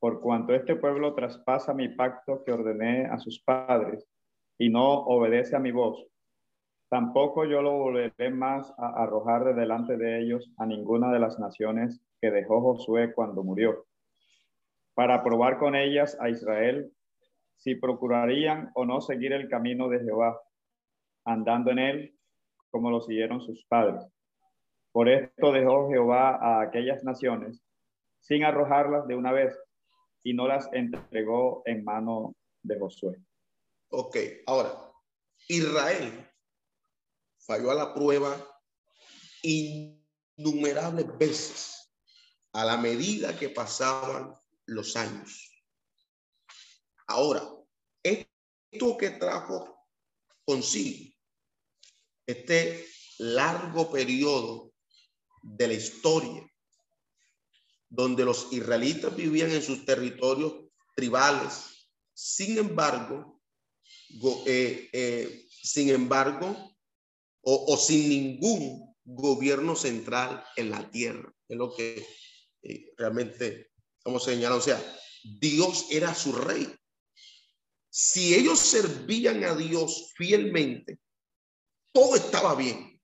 por 0.04 0.20
cuanto 0.20 0.54
este 0.54 0.76
pueblo 0.76 1.16
traspasa 1.16 1.74
mi 1.74 1.88
pacto 1.88 2.44
que 2.44 2.52
ordené 2.52 3.06
a 3.06 3.18
sus 3.20 3.42
padres 3.42 4.06
y 4.58 4.70
no 4.70 4.84
obedece 4.86 5.56
a 5.56 5.60
mi 5.60 5.72
voz, 5.72 6.06
tampoco 6.90 7.46
yo 7.46 7.62
lo 7.62 7.72
volveré 7.78 8.30
más 8.30 8.70
a 8.78 9.02
arrojar 9.02 9.46
de 9.46 9.54
delante 9.54 9.96
de 9.96 10.20
ellos 10.20 10.52
a 10.58 10.66
ninguna 10.66 11.10
de 11.10 11.20
las 11.20 11.40
naciones 11.40 12.02
que 12.20 12.32
dejó 12.32 12.60
Josué 12.60 13.14
cuando 13.14 13.46
murió, 13.46 13.86
para 14.94 15.24
probar 15.24 15.58
con 15.58 15.74
ellas 15.74 16.18
a 16.20 16.28
Israel 16.28 16.92
si 17.56 17.76
procurarían 17.76 18.72
o 18.76 18.84
no 18.84 19.00
seguir 19.00 19.32
el 19.32 19.48
camino 19.48 19.88
de 19.88 20.02
Jehová, 20.02 20.38
andando 21.24 21.72
en 21.72 21.80
él 21.80 22.16
como 22.72 22.92
lo 22.92 23.00
siguieron 23.00 23.40
sus 23.40 23.64
padres. 23.70 24.06
Por 24.92 25.08
esto 25.08 25.54
dejó 25.54 25.90
Jehová 25.90 26.36
a 26.42 26.62
aquellas 26.62 27.06
naciones 27.06 27.64
sin 28.20 28.44
arrojarlas 28.44 29.08
de 29.08 29.16
una 29.16 29.32
vez 29.32 29.58
y 30.24 30.34
no 30.34 30.48
las 30.48 30.70
entregó 30.74 31.64
en 31.66 31.84
mano 31.84 32.36
de 32.62 32.80
Josué. 32.80 33.22
Ok, 33.90 34.18
ahora, 34.48 34.92
Israel 35.48 36.30
falló 37.40 37.72
a 37.72 37.76
la 37.76 37.94
prueba 37.94 38.36
innumerables 39.42 41.18
veces 41.18 41.94
a 42.54 42.64
la 42.64 42.78
medida 42.78 43.38
que 43.38 43.50
pasaban 43.50 44.36
los 44.66 44.96
años. 44.96 45.52
Ahora, 47.08 47.44
esto 48.02 48.98
que 48.98 49.10
trajo 49.12 49.88
consigo 50.46 51.14
este 52.26 52.88
largo 53.20 53.92
periodo 53.92 54.72
de 55.42 55.68
la 55.68 55.74
historia 55.74 56.53
donde 57.94 58.26
los 58.26 58.52
israelitas 58.52 59.16
vivían 59.16 59.52
en 59.52 59.62
sus 59.62 59.86
territorios 59.86 60.52
tribales, 60.96 61.88
sin 62.12 62.58
embargo, 62.58 63.40
eh, 64.48 64.90
eh, 64.92 65.46
sin 65.48 65.90
embargo, 65.90 66.76
o, 67.44 67.78
sin 67.78 68.10
ningún 68.10 68.96
gobierno 69.04 69.76
central 69.76 70.44
en 70.56 70.72
la 70.72 70.90
tierra, 70.90 71.32
es 71.48 71.56
lo 71.56 71.76
que 71.76 72.04
realmente 72.98 73.70
como 74.02 74.20
señalado, 74.20 74.58
o 74.58 74.64
sea, 74.64 74.82
Dios 75.24 75.86
era 75.92 76.16
su 76.16 76.32
rey. 76.32 76.74
Si 77.92 78.34
ellos 78.34 78.58
servían 78.58 79.44
a 79.44 79.54
Dios 79.56 80.14
fielmente, 80.16 80.98
todo 81.94 82.16
estaba 82.16 82.56
bien. 82.56 83.00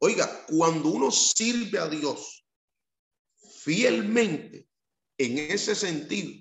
Oiga, 0.00 0.46
cuando 0.48 0.88
uno 0.88 1.12
sirve 1.12 1.78
a 1.78 1.88
Dios 1.88 2.43
fielmente, 3.64 4.68
en 5.16 5.38
ese 5.38 5.74
sentido, 5.74 6.32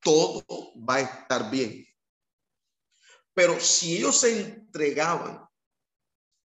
todo 0.00 0.44
va 0.76 0.96
a 0.96 1.00
estar 1.00 1.48
bien. 1.48 1.86
Pero 3.34 3.60
si 3.60 3.98
ellos 3.98 4.20
se 4.20 4.40
entregaban, 4.40 5.46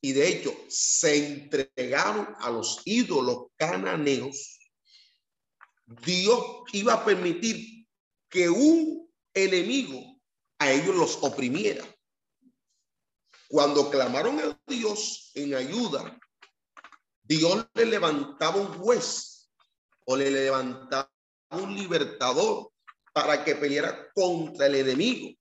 y 0.00 0.12
de 0.12 0.28
hecho 0.28 0.56
se 0.68 1.16
entregaron 1.16 2.34
a 2.38 2.50
los 2.50 2.80
ídolos 2.86 3.48
cananeos, 3.56 4.58
Dios 6.06 6.42
iba 6.72 6.94
a 6.94 7.04
permitir 7.04 7.86
que 8.30 8.48
un 8.48 9.10
enemigo 9.34 10.20
a 10.58 10.72
ellos 10.72 10.94
los 10.94 11.18
oprimiera. 11.20 11.84
Cuando 13.48 13.90
clamaron 13.90 14.38
a 14.40 14.58
Dios 14.66 15.32
en 15.34 15.54
ayuda, 15.54 16.18
Dios 17.22 17.66
le 17.74 17.86
levantaba 17.86 18.56
un 18.56 18.78
juez 18.78 19.37
o 20.10 20.16
le 20.16 20.30
levantaba 20.30 21.12
un 21.50 21.74
libertador 21.74 22.72
para 23.12 23.44
que 23.44 23.54
peleara 23.54 24.10
contra 24.14 24.66
el 24.66 24.76
enemigo. 24.76 25.38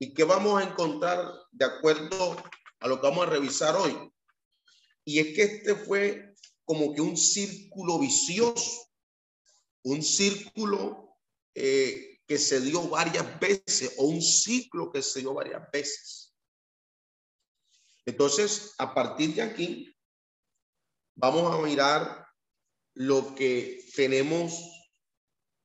¿Y 0.00 0.12
qué 0.12 0.24
vamos 0.24 0.60
a 0.60 0.64
encontrar 0.64 1.32
de 1.52 1.64
acuerdo 1.66 2.36
a 2.80 2.88
lo 2.88 3.00
que 3.00 3.06
vamos 3.06 3.24
a 3.24 3.30
revisar 3.30 3.76
hoy? 3.76 3.96
Y 5.04 5.20
es 5.20 5.36
que 5.36 5.42
este 5.44 5.76
fue 5.76 6.34
como 6.64 6.92
que 6.92 7.00
un 7.00 7.16
círculo 7.16 8.00
vicioso, 8.00 8.88
un 9.84 10.02
círculo 10.02 11.16
eh, 11.54 12.18
que 12.26 12.38
se 12.38 12.60
dio 12.60 12.88
varias 12.88 13.38
veces 13.38 13.94
o 13.98 14.06
un 14.06 14.20
ciclo 14.20 14.90
que 14.90 15.00
se 15.00 15.20
dio 15.20 15.32
varias 15.32 15.62
veces. 15.70 16.34
Entonces, 18.04 18.74
a 18.78 18.92
partir 18.92 19.32
de 19.36 19.42
aquí, 19.42 19.96
vamos 21.14 21.54
a 21.54 21.62
mirar 21.62 22.25
lo 22.96 23.32
que 23.34 23.84
tenemos 23.94 24.54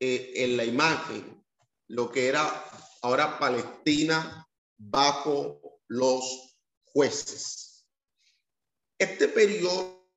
eh, 0.02 0.34
en 0.36 0.58
la 0.58 0.66
imagen, 0.66 1.42
lo 1.88 2.12
que 2.12 2.28
era 2.28 2.44
ahora 3.02 3.40
Palestina 3.40 4.46
bajo 4.78 5.80
los 5.88 6.58
jueces. 6.84 7.88
Este 8.98 9.30
periodo 9.30 10.12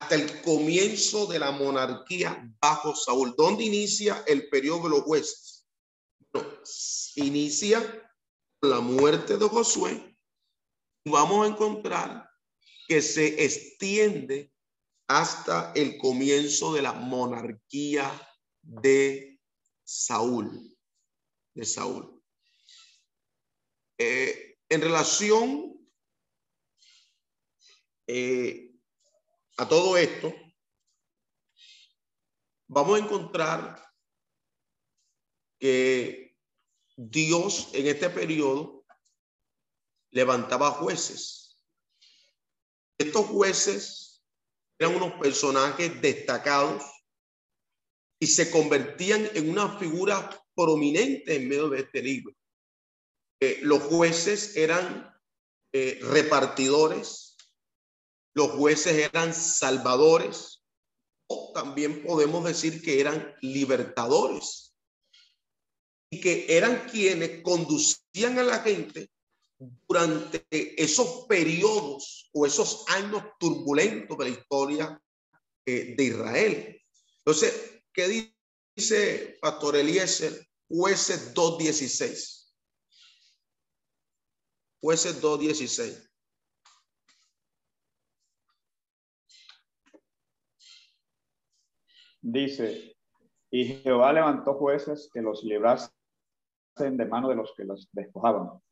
hasta 0.00 0.14
el 0.14 0.42
comienzo 0.42 1.26
de 1.26 1.38
la 1.38 1.50
monarquía 1.50 2.46
bajo 2.60 2.94
Saúl. 2.94 3.34
¿Dónde 3.36 3.64
inicia 3.64 4.22
el 4.26 4.48
periodo 4.48 4.84
de 4.84 4.90
los 4.90 5.02
jueces? 5.02 5.50
inicia 7.16 7.78
la 8.60 8.80
muerte 8.80 9.36
de 9.36 9.48
Josué 9.48 10.14
vamos 11.04 11.46
a 11.46 11.50
encontrar 11.50 12.28
que 12.86 13.02
se 13.02 13.44
extiende 13.44 14.52
hasta 15.08 15.72
el 15.74 15.98
comienzo 15.98 16.72
de 16.72 16.82
la 16.82 16.92
monarquía 16.92 18.10
de 18.62 19.40
Saúl. 19.84 20.76
De 21.54 21.64
Saúl. 21.64 22.22
Eh, 23.98 24.58
en 24.68 24.80
relación 24.80 25.88
eh, 28.06 28.72
a 29.56 29.68
todo 29.68 29.96
esto, 29.96 30.34
vamos 32.66 32.98
a 32.98 33.04
encontrar 33.04 33.84
que 35.58 36.36
Dios 36.96 37.70
en 37.72 37.86
este 37.86 38.10
periodo 38.10 38.84
levantaba 40.10 40.70
jueces. 40.70 41.43
Estos 42.98 43.26
jueces 43.26 44.22
eran 44.78 44.96
unos 44.96 45.14
personajes 45.14 46.00
destacados 46.00 46.82
y 48.20 48.26
se 48.26 48.50
convertían 48.50 49.28
en 49.34 49.50
una 49.50 49.78
figura 49.78 50.30
prominente 50.54 51.36
en 51.36 51.48
medio 51.48 51.68
de 51.68 51.80
este 51.80 52.02
libro. 52.02 52.34
Eh, 53.40 53.60
los 53.62 53.82
jueces 53.82 54.56
eran 54.56 55.12
eh, 55.72 55.98
repartidores, 56.02 57.36
los 58.34 58.52
jueces 58.52 59.10
eran 59.12 59.34
salvadores, 59.34 60.62
o 61.28 61.52
también 61.52 62.02
podemos 62.04 62.44
decir 62.44 62.80
que 62.82 63.00
eran 63.00 63.34
libertadores, 63.40 64.74
y 66.10 66.20
que 66.20 66.46
eran 66.56 66.88
quienes 66.88 67.42
conducían 67.42 68.38
a 68.38 68.44
la 68.44 68.60
gente 68.60 69.10
durante 69.58 70.46
esos 70.50 71.26
periodos 71.26 72.30
o 72.32 72.46
esos 72.46 72.84
años 72.88 73.22
turbulentos 73.38 74.18
de 74.18 74.24
la 74.24 74.30
historia 74.30 75.02
eh, 75.66 75.94
de 75.96 76.04
Israel. 76.04 76.82
Entonces, 77.18 77.82
¿qué 77.92 78.34
dice 78.76 79.38
Pastor 79.40 79.76
Eliezer? 79.76 80.46
Jueces 80.68 81.34
2.16. 81.34 82.52
Jueces 84.80 85.22
2.16. 85.22 86.10
Dice, 92.20 92.96
y 93.50 93.66
Jehová 93.66 94.12
levantó 94.12 94.54
jueces 94.54 95.10
que 95.12 95.20
los 95.20 95.44
librasen 95.44 95.92
de 96.76 97.04
mano 97.04 97.28
de 97.28 97.36
los 97.36 97.52
que 97.54 97.64
los 97.64 97.88
despojaban. 97.92 98.63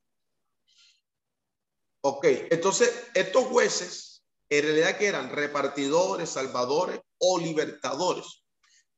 Ok, 2.04 2.26
entonces 2.50 2.92
estos 3.14 3.44
jueces 3.44 4.12
en 4.50 4.64
realidad 4.64 4.98
que 4.98 5.06
eran 5.06 5.30
repartidores, 5.30 6.28
salvadores 6.28 7.00
o 7.18 7.38
libertadores. 7.38 8.44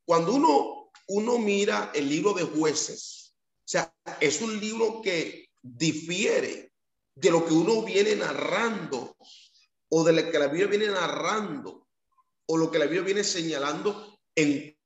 Cuando 0.04 0.32
uno, 0.32 0.90
uno 1.08 1.38
mira 1.38 1.92
el 1.94 2.08
libro 2.08 2.32
de 2.32 2.42
jueces, 2.42 3.34
o 3.36 3.68
sea, 3.68 3.94
es 4.20 4.40
un 4.40 4.58
libro 4.58 5.00
que 5.00 5.48
difiere 5.62 6.72
de 7.14 7.30
lo 7.30 7.46
que 7.46 7.54
uno 7.54 7.82
viene 7.82 8.16
narrando 8.16 9.16
o 9.90 10.02
de 10.02 10.12
lo 10.12 10.30
que 10.30 10.38
la 10.38 10.48
Biblia 10.48 10.66
viene 10.66 10.88
narrando 10.88 11.86
o 12.46 12.56
lo 12.56 12.70
que 12.70 12.78
la 12.78 12.86
Biblia 12.86 13.02
viene 13.02 13.22
señalando 13.22 14.18
en 14.34 14.76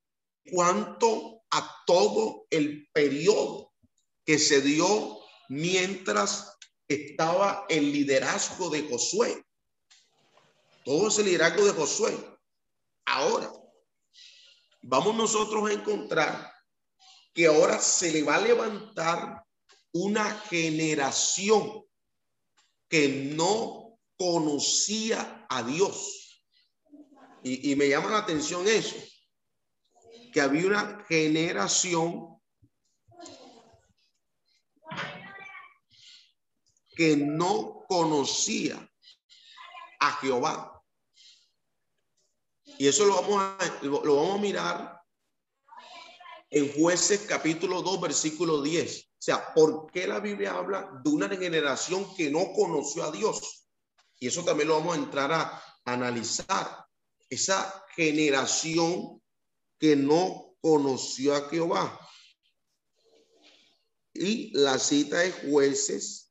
cuanto 0.52 1.44
a 1.50 1.83
todo 1.87 2.46
el 2.50 2.88
periodo 2.92 3.72
que 4.26 4.38
se 4.38 4.61
dio 4.61 5.18
mientras 5.48 6.58
estaba 6.88 7.66
el 7.68 7.92
liderazgo 7.92 8.70
de 8.70 8.88
Josué. 8.88 9.44
Todo 10.85 11.09
ese 11.09 11.22
liderazgo 11.22 11.64
de 11.64 11.72
Josué. 11.72 12.38
Ahora, 13.05 13.53
vamos 14.83 15.14
nosotros 15.14 15.68
a 15.68 15.72
encontrar 15.72 16.53
que 17.35 17.46
ahora 17.46 17.79
se 17.79 18.11
le 18.11 18.22
va 18.22 18.37
a 18.37 18.40
levantar 18.40 19.44
una 19.92 20.24
generación 20.40 21.85
que 22.88 23.33
no 23.35 23.98
conocía 24.16 25.46
a 25.48 25.62
Dios. 25.62 26.42
Y, 27.42 27.74
me 27.77 27.88
llama 27.88 28.11
la 28.11 28.18
atención 28.18 28.66
eso, 28.66 28.96
que 30.33 30.40
había 30.40 30.66
una 30.66 31.05
generación 31.09 32.27
que 36.98 37.16
no 37.16 37.84
conocía 37.88 38.76
a 40.00 40.12
Jehová. 40.14 40.82
Y 42.76 42.88
eso 42.88 43.04
lo 43.06 43.22
vamos 43.22 43.40
a, 43.40 43.78
lo, 43.82 44.00
vamos 44.02 44.38
a 44.38 44.42
mirar 44.42 45.00
en 46.50 46.72
jueces 46.72 47.20
capítulo 47.20 47.82
2, 47.82 48.00
versículo 48.00 48.61
10. 48.61 49.04
O 49.04 49.16
sea, 49.16 49.54
¿por 49.54 49.92
qué 49.92 50.08
la 50.08 50.18
Biblia 50.18 50.56
habla 50.56 50.90
de 51.04 51.08
una 51.08 51.28
generación 51.28 52.04
que 52.16 52.32
no 52.32 52.52
conoció 52.52 53.04
a 53.04 53.12
Dios? 53.12 53.68
Y 54.18 54.26
eso 54.26 54.44
también 54.44 54.66
lo 54.66 54.78
vamos 54.80 54.96
a 54.96 55.00
entrar 55.00 55.30
a 55.30 55.62
analizar. 55.84 56.84
Esa 57.30 57.84
generación 57.94 59.22
que 59.78 59.94
no 59.94 60.56
conoció 60.61 61.37
a 61.37 61.48
Jehová. 61.48 61.96
Y 64.14 64.50
la 64.58 64.80
cita 64.80 65.18
de 65.18 65.30
jueces, 65.30 66.27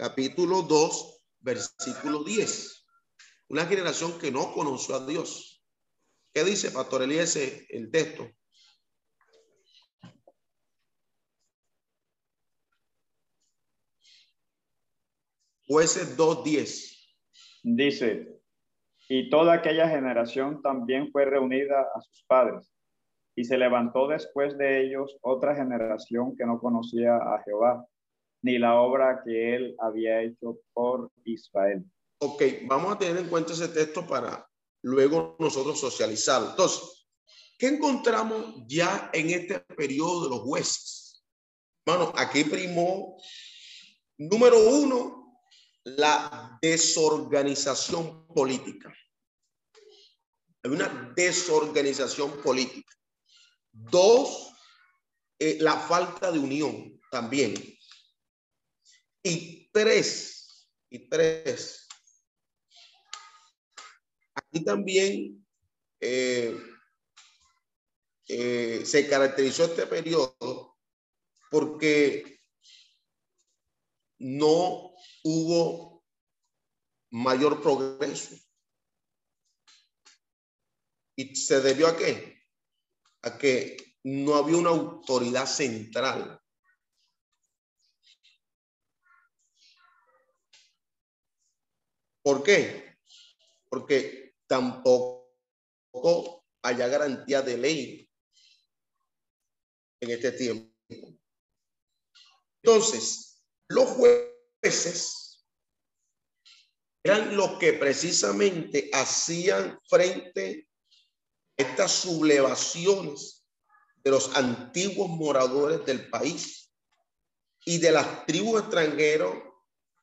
capítulo 0.00 0.62
2, 0.62 1.26
versículo 1.40 2.24
10. 2.24 2.86
Una 3.50 3.66
generación 3.66 4.18
que 4.18 4.32
no 4.32 4.50
conoció 4.54 4.94
a 4.94 5.04
Dios. 5.04 5.62
¿Qué 6.32 6.42
dice 6.42 6.70
Pastor 6.70 7.02
Elías 7.02 7.36
el 7.36 7.90
texto? 7.90 8.26
Jueces 15.66 16.16
2.10. 16.16 16.96
Dice, 17.64 18.40
y 19.06 19.28
toda 19.28 19.52
aquella 19.52 19.86
generación 19.86 20.62
también 20.62 21.12
fue 21.12 21.26
reunida 21.26 21.78
a 21.94 22.00
sus 22.00 22.24
padres, 22.26 22.72
y 23.36 23.44
se 23.44 23.58
levantó 23.58 24.08
después 24.08 24.56
de 24.56 24.82
ellos 24.82 25.18
otra 25.20 25.54
generación 25.54 26.34
que 26.38 26.46
no 26.46 26.58
conocía 26.58 27.16
a 27.16 27.42
Jehová, 27.44 27.86
ni 28.42 28.58
la 28.58 28.80
obra 28.80 29.22
que 29.24 29.54
él 29.54 29.76
había 29.78 30.22
hecho 30.22 30.58
por 30.72 31.10
Israel. 31.24 31.84
Ok, 32.18 32.42
vamos 32.64 32.94
a 32.94 32.98
tener 32.98 33.16
en 33.18 33.28
cuenta 33.28 33.52
ese 33.52 33.68
texto 33.68 34.06
para 34.06 34.46
luego 34.82 35.36
nosotros 35.38 35.80
socializarlo. 35.80 36.50
Entonces, 36.50 37.06
¿qué 37.58 37.68
encontramos 37.68 38.64
ya 38.66 39.10
en 39.12 39.30
este 39.30 39.60
periodo 39.60 40.24
de 40.24 40.30
los 40.30 40.40
jueces? 40.40 41.24
Bueno, 41.84 42.12
aquí 42.16 42.44
primó, 42.44 43.16
número 44.18 44.58
uno, 44.58 45.42
la 45.84 46.58
desorganización 46.60 48.26
política. 48.26 48.94
Hay 50.62 50.70
una 50.70 51.12
desorganización 51.16 52.42
política. 52.42 52.94
Dos, 53.72 54.52
eh, 55.38 55.56
la 55.60 55.76
falta 55.78 56.30
de 56.30 56.38
unión 56.38 57.00
también. 57.10 57.54
Y 59.22 59.70
tres, 59.70 60.68
y 60.88 61.08
tres, 61.08 61.86
aquí 64.34 64.64
también 64.64 65.46
eh, 66.00 66.58
eh, 68.28 68.82
se 68.84 69.08
caracterizó 69.08 69.64
este 69.64 69.86
periodo 69.86 70.78
porque 71.50 72.40
no 74.18 74.94
hubo 75.24 76.04
mayor 77.10 77.60
progreso. 77.60 78.36
¿Y 81.16 81.34
se 81.36 81.60
debió 81.60 81.88
a 81.88 81.96
qué? 81.96 82.42
A 83.22 83.36
que 83.36 83.76
no 84.04 84.36
había 84.36 84.56
una 84.56 84.70
autoridad 84.70 85.46
central. 85.46 86.39
¿Por 92.22 92.42
qué? 92.42 92.96
Porque 93.68 94.34
tampoco 94.46 96.44
haya 96.62 96.88
garantía 96.88 97.40
de 97.42 97.56
ley 97.56 98.10
en 100.00 100.10
este 100.10 100.32
tiempo. 100.32 100.70
Entonces, 102.62 103.42
los 103.68 103.88
jueces 103.90 105.46
eran 107.02 107.34
los 107.36 107.58
que 107.58 107.72
precisamente 107.74 108.90
hacían 108.92 109.80
frente 109.88 110.68
a 111.58 111.62
estas 111.62 111.92
sublevaciones 111.92 113.46
de 114.04 114.10
los 114.10 114.36
antiguos 114.36 115.08
moradores 115.08 115.84
del 115.86 116.10
país 116.10 116.70
y 117.64 117.78
de 117.78 117.92
las 117.92 118.26
tribus 118.26 118.60
extranjeros 118.60 119.34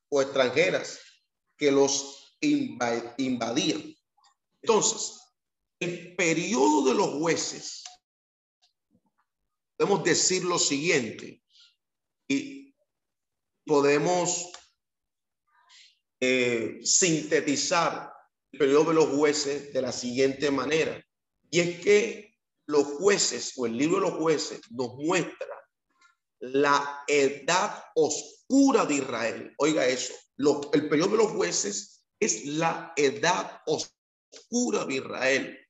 o 0.10 0.22
extranjeras 0.22 1.00
que 1.58 1.72
los 1.72 2.38
invadían. 2.42 3.96
Entonces, 4.62 5.20
el 5.80 6.16
periodo 6.16 6.90
de 6.90 6.96
los 6.96 7.10
jueces, 7.20 7.84
podemos 9.76 10.04
decir 10.04 10.44
lo 10.44 10.60
siguiente, 10.60 11.42
y 12.28 12.76
podemos 13.66 14.52
eh, 16.20 16.80
sintetizar 16.84 18.12
el 18.52 18.60
periodo 18.60 18.90
de 18.90 18.94
los 18.96 19.10
jueces 19.10 19.74
de 19.74 19.82
la 19.82 19.92
siguiente 19.92 20.52
manera. 20.52 21.04
Y 21.50 21.60
es 21.60 21.80
que 21.80 22.38
los 22.66 22.84
jueces 22.84 23.54
o 23.58 23.66
el 23.66 23.78
libro 23.78 24.02
de 24.02 24.10
los 24.10 24.20
jueces 24.20 24.62
nos 24.72 24.96
muestra 24.96 25.48
la 26.40 27.04
edad 27.08 27.84
oscura 27.96 28.86
de 28.86 28.96
Israel. 28.96 29.54
Oiga 29.58 29.86
eso, 29.88 30.14
el 30.38 30.90
periodo 30.90 31.12
de 31.12 31.18
los 31.18 31.32
jueces 31.32 32.06
es 32.20 32.46
la 32.46 32.94
edad 32.96 33.62
oscura 33.66 34.86
de 34.86 34.96
Israel. 34.96 35.68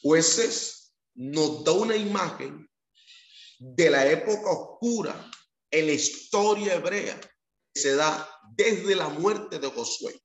Jueces 0.00 0.92
nos 1.14 1.64
da 1.64 1.72
una 1.72 1.96
imagen 1.96 2.70
de 3.58 3.90
la 3.90 4.06
época 4.10 4.50
oscura 4.50 5.30
en 5.70 5.86
la 5.86 5.92
historia 5.92 6.74
hebrea 6.74 7.20
que 7.20 7.80
se 7.80 7.94
da 7.94 8.28
desde 8.54 8.94
la 8.94 9.08
muerte 9.08 9.58
de 9.58 9.68
Josué. 9.68 10.20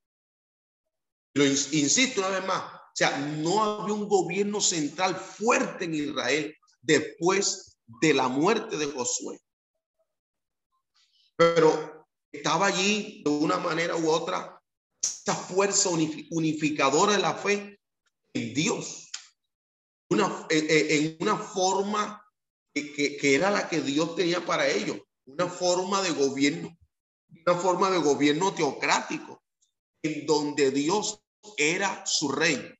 Lo 1.34 1.45
insisto 1.45 2.21
una 2.21 2.30
vez 2.30 2.45
más, 2.45 2.73
o 2.73 2.95
sea, 2.95 3.17
no 3.17 3.63
había 3.63 3.93
un 3.93 4.08
gobierno 4.08 4.62
central 4.62 5.15
fuerte 5.15 5.86
en 5.86 5.95
Israel 5.95 6.56
después 6.82 7.80
de 8.02 8.13
la 8.13 8.28
muerte 8.28 8.78
de 8.78 8.86
Josué. 8.86 9.39
Pero 11.36 12.03
estaba 12.34 12.67
allí 12.67 13.22
de 13.24 13.30
una 13.30 13.58
manera 13.58 13.96
u 13.96 14.10
otra 14.10 14.60
esta 15.02 15.36
fuerza 15.36 15.89
unificadora 15.89 17.13
de 17.13 17.19
la 17.19 17.36
fe 17.36 17.80
en 18.34 18.54
Dios. 18.54 19.10
Una, 20.10 20.48
eh, 20.50 20.65
eh, 20.69 20.88
en 20.96 21.17
una 21.22 21.38
forma 21.38 22.22
que, 22.74 23.17
que 23.17 23.36
era 23.36 23.52
la 23.52 23.69
que 23.69 23.82
Dios 23.82 24.15
tenía 24.15 24.46
para 24.46 24.67
ellos, 24.67 25.00
una 25.26 25.48
forma 25.48 26.02
de 26.02 26.12
gobierno, 26.12 26.76
una 27.46 27.58
forma 27.58 27.89
de 27.89 28.00
gobierno 28.00 28.54
teocrático, 28.54 29.43
en 30.02 30.26
donde 30.26 30.72
Dios 30.72 31.19
era 31.58 32.06
su 32.06 32.32
rey. 32.32 32.74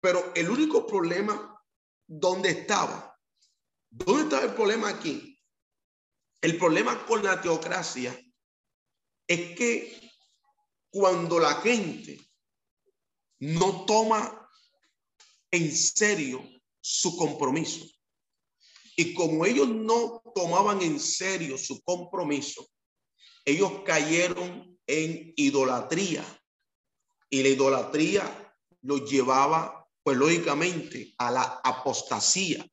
Pero 0.00 0.32
el 0.34 0.48
único 0.48 0.86
problema, 0.86 1.62
¿dónde 2.06 2.50
estaba? 2.50 3.18
¿Dónde 3.90 4.22
estaba 4.22 4.44
el 4.44 4.54
problema 4.54 4.88
aquí? 4.88 5.38
El 6.40 6.58
problema 6.58 7.04
con 7.06 7.22
la 7.22 7.40
teocracia 7.40 8.18
es 9.26 9.56
que 9.56 10.10
cuando 10.90 11.38
la 11.38 11.54
gente 11.56 12.20
no 13.40 13.84
toma 13.86 14.48
en 15.50 15.74
serio 15.74 16.42
su 16.80 17.16
compromiso, 17.16 17.86
y 18.96 19.14
como 19.14 19.46
ellos 19.46 19.68
no 19.68 20.22
tomaban 20.34 20.82
en 20.82 21.00
serio 21.00 21.56
su 21.56 21.82
compromiso, 21.82 22.68
ellos 23.44 23.82
cayeron 23.84 24.78
en 24.86 25.32
idolatría. 25.36 26.24
Y 27.30 27.42
la 27.42 27.48
idolatría 27.48 28.54
los 28.82 29.10
llevaba, 29.10 29.88
pues 30.02 30.16
lógicamente, 30.16 31.14
a 31.18 31.30
la 31.30 31.42
apostasía. 31.64 32.66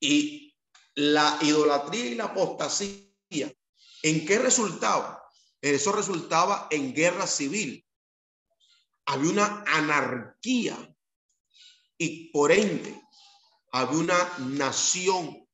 Y 0.00 0.54
la 0.94 1.38
idolatría 1.42 2.06
y 2.06 2.14
la 2.16 2.24
apostasía, 2.24 3.54
¿en 4.02 4.26
qué 4.26 4.38
resultaba? 4.38 5.22
Eso 5.60 5.92
resultaba 5.92 6.68
en 6.70 6.94
guerra 6.94 7.26
civil. 7.26 7.86
Había 9.06 9.30
una 9.30 9.64
anarquía 9.66 10.76
y 11.98 12.30
por 12.30 12.52
ende 12.52 13.00
había 13.72 13.98
una 13.98 14.38
nación 14.38 15.46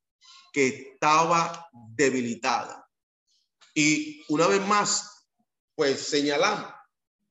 que 0.53 0.67
estaba 0.93 1.69
debilitada. 1.71 2.89
Y 3.73 4.23
una 4.29 4.47
vez 4.47 4.65
más, 4.65 5.27
pues 5.75 6.01
señalamos 6.01 6.73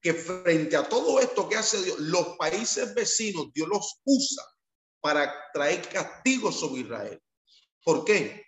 que 0.00 0.14
frente 0.14 0.76
a 0.76 0.88
todo 0.88 1.18
esto 1.18 1.48
que 1.48 1.56
hace 1.56 1.82
Dios, 1.82 1.98
los 1.98 2.36
países 2.36 2.94
vecinos, 2.94 3.52
Dios 3.52 3.68
los 3.68 4.00
usa 4.04 4.44
para 5.00 5.34
traer 5.52 5.88
castigo 5.88 6.52
sobre 6.52 6.82
Israel. 6.82 7.20
¿Por 7.82 8.04
qué? 8.04 8.45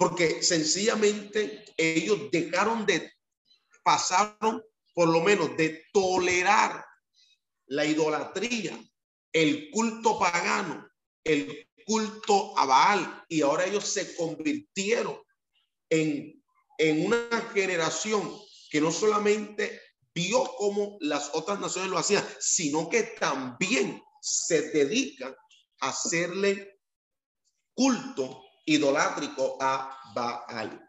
Porque 0.00 0.42
sencillamente 0.42 1.62
ellos 1.76 2.30
dejaron 2.32 2.86
de, 2.86 3.12
pasaron 3.82 4.64
por 4.94 5.10
lo 5.10 5.20
menos 5.20 5.54
de 5.58 5.84
tolerar 5.92 6.82
la 7.66 7.84
idolatría, 7.84 8.82
el 9.30 9.70
culto 9.70 10.18
pagano, 10.18 10.88
el 11.22 11.68
culto 11.84 12.58
a 12.58 12.64
Baal, 12.64 13.24
y 13.28 13.42
ahora 13.42 13.66
ellos 13.66 13.84
se 13.84 14.16
convirtieron 14.16 15.20
en, 15.90 16.42
en 16.78 17.04
una 17.04 17.50
generación 17.52 18.40
que 18.70 18.80
no 18.80 18.90
solamente 18.90 19.82
vio 20.14 20.44
como 20.56 20.96
las 21.00 21.30
otras 21.34 21.60
naciones 21.60 21.90
lo 21.90 21.98
hacían, 21.98 22.26
sino 22.38 22.88
que 22.88 23.02
también 23.02 24.02
se 24.22 24.70
dedican 24.70 25.36
a 25.80 25.90
hacerle 25.90 26.80
culto 27.74 28.44
idolátrico 28.64 29.56
a 29.60 29.96
Baal. 30.14 30.86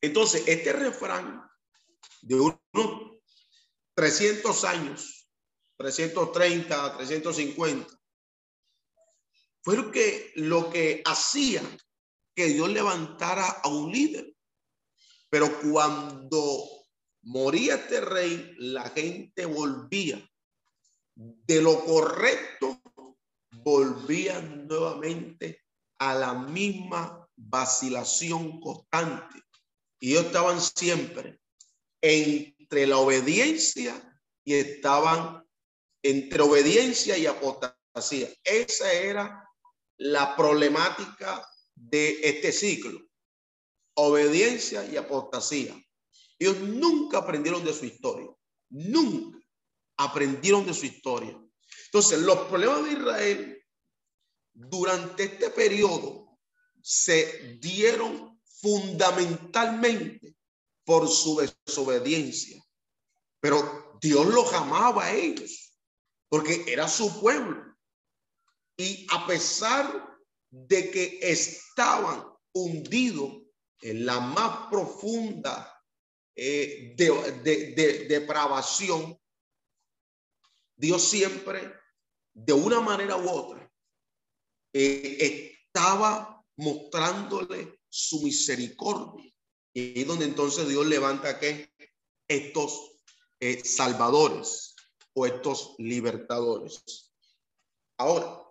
Entonces, 0.00 0.42
este 0.46 0.72
refrán 0.72 1.48
de 2.22 2.34
unos 2.34 3.20
300 3.94 4.64
años, 4.64 5.28
330, 5.76 6.96
350, 6.96 7.86
fue 9.62 9.76
lo 9.76 9.90
que, 9.92 10.32
lo 10.34 10.70
que 10.70 11.02
hacía 11.04 11.62
que 12.34 12.46
Dios 12.46 12.68
levantara 12.70 13.46
a 13.46 13.68
un 13.68 13.92
líder. 13.92 14.34
Pero 15.28 15.60
cuando 15.60 16.68
moría 17.22 17.76
este 17.76 18.00
rey, 18.00 18.54
la 18.58 18.90
gente 18.90 19.46
volvía 19.46 20.28
de 21.14 21.62
lo 21.62 21.84
correcto 21.84 22.80
volvían 23.62 24.66
nuevamente 24.66 25.62
a 25.98 26.14
la 26.14 26.34
misma 26.34 27.28
vacilación 27.36 28.60
constante. 28.60 29.42
Y 30.00 30.16
estaban 30.16 30.60
siempre 30.60 31.38
entre 32.00 32.86
la 32.86 32.98
obediencia 32.98 33.94
y 34.44 34.54
estaban 34.54 35.44
entre 36.02 36.42
obediencia 36.42 37.16
y 37.16 37.26
apostasía. 37.26 38.28
Esa 38.42 38.92
era 38.92 39.48
la 39.98 40.34
problemática 40.36 41.48
de 41.74 42.20
este 42.22 42.52
ciclo. 42.52 43.00
Obediencia 43.94 44.84
y 44.84 44.96
apostasía. 44.96 45.80
Ellos 46.38 46.58
nunca 46.60 47.18
aprendieron 47.18 47.64
de 47.64 47.72
su 47.72 47.84
historia. 47.84 48.28
Nunca 48.70 49.38
aprendieron 49.98 50.66
de 50.66 50.74
su 50.74 50.86
historia. 50.86 51.38
Entonces, 51.92 52.20
los 52.20 52.38
problemas 52.48 52.84
de 52.84 52.92
Israel 52.92 53.66
durante 54.54 55.24
este 55.24 55.50
periodo 55.50 56.38
se 56.80 57.58
dieron 57.60 58.40
fundamentalmente 58.46 60.34
por 60.86 61.06
su 61.06 61.46
desobediencia. 61.66 62.64
Pero 63.40 63.98
Dios 64.00 64.26
los 64.26 64.50
amaba 64.54 65.04
a 65.04 65.14
ellos 65.14 65.78
porque 66.30 66.64
era 66.66 66.88
su 66.88 67.20
pueblo. 67.20 67.76
Y 68.78 69.06
a 69.10 69.26
pesar 69.26 70.18
de 70.48 70.90
que 70.90 71.18
estaban 71.20 72.24
hundidos 72.54 73.42
en 73.82 74.06
la 74.06 74.18
más 74.18 74.70
profunda 74.70 75.78
eh, 76.34 76.94
de 76.96 78.06
depravación, 78.08 79.20
Dios 80.74 81.06
siempre 81.06 81.81
de 82.34 82.52
una 82.52 82.80
manera 82.80 83.16
u 83.16 83.28
otra, 83.28 83.70
eh, 84.72 85.54
estaba 85.66 86.44
mostrándole 86.56 87.80
su 87.88 88.22
misericordia. 88.22 89.32
Y 89.74 90.00
es 90.00 90.06
donde 90.06 90.26
entonces 90.26 90.68
Dios 90.68 90.86
levanta 90.86 91.38
que 91.38 91.72
estos 92.28 92.92
eh, 93.40 93.64
salvadores 93.64 94.74
o 95.14 95.26
estos 95.26 95.74
libertadores. 95.78 97.12
Ahora, 97.98 98.42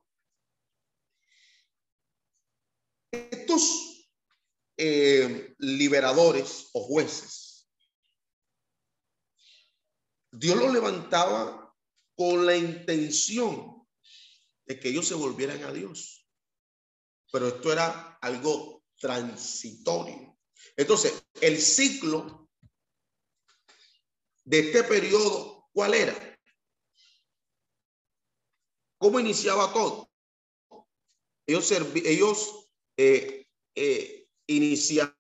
estos 3.11 4.07
eh, 4.77 5.53
liberadores 5.57 6.69
o 6.73 6.83
jueces, 6.83 7.69
Dios 10.31 10.57
los 10.57 10.71
levantaba 10.71 11.60
con 12.21 12.45
la 12.45 12.55
intención 12.55 13.83
de 14.67 14.79
que 14.79 14.89
ellos 14.89 15.07
se 15.07 15.15
volvieran 15.15 15.63
a 15.63 15.73
Dios. 15.73 16.23
Pero 17.31 17.47
esto 17.47 17.73
era 17.73 18.19
algo 18.21 18.83
transitorio. 18.95 20.37
Entonces, 20.77 21.25
el 21.41 21.59
ciclo 21.59 22.47
de 24.43 24.59
este 24.59 24.83
periodo, 24.83 25.67
¿cuál 25.73 25.95
era? 25.95 26.39
¿Cómo 28.99 29.19
iniciaba 29.19 29.73
todo? 29.73 30.07
Ellos, 31.47 31.71
ellos 31.71 32.69
eh, 32.97 33.47
eh, 33.73 34.27
iniciaban 34.45 35.17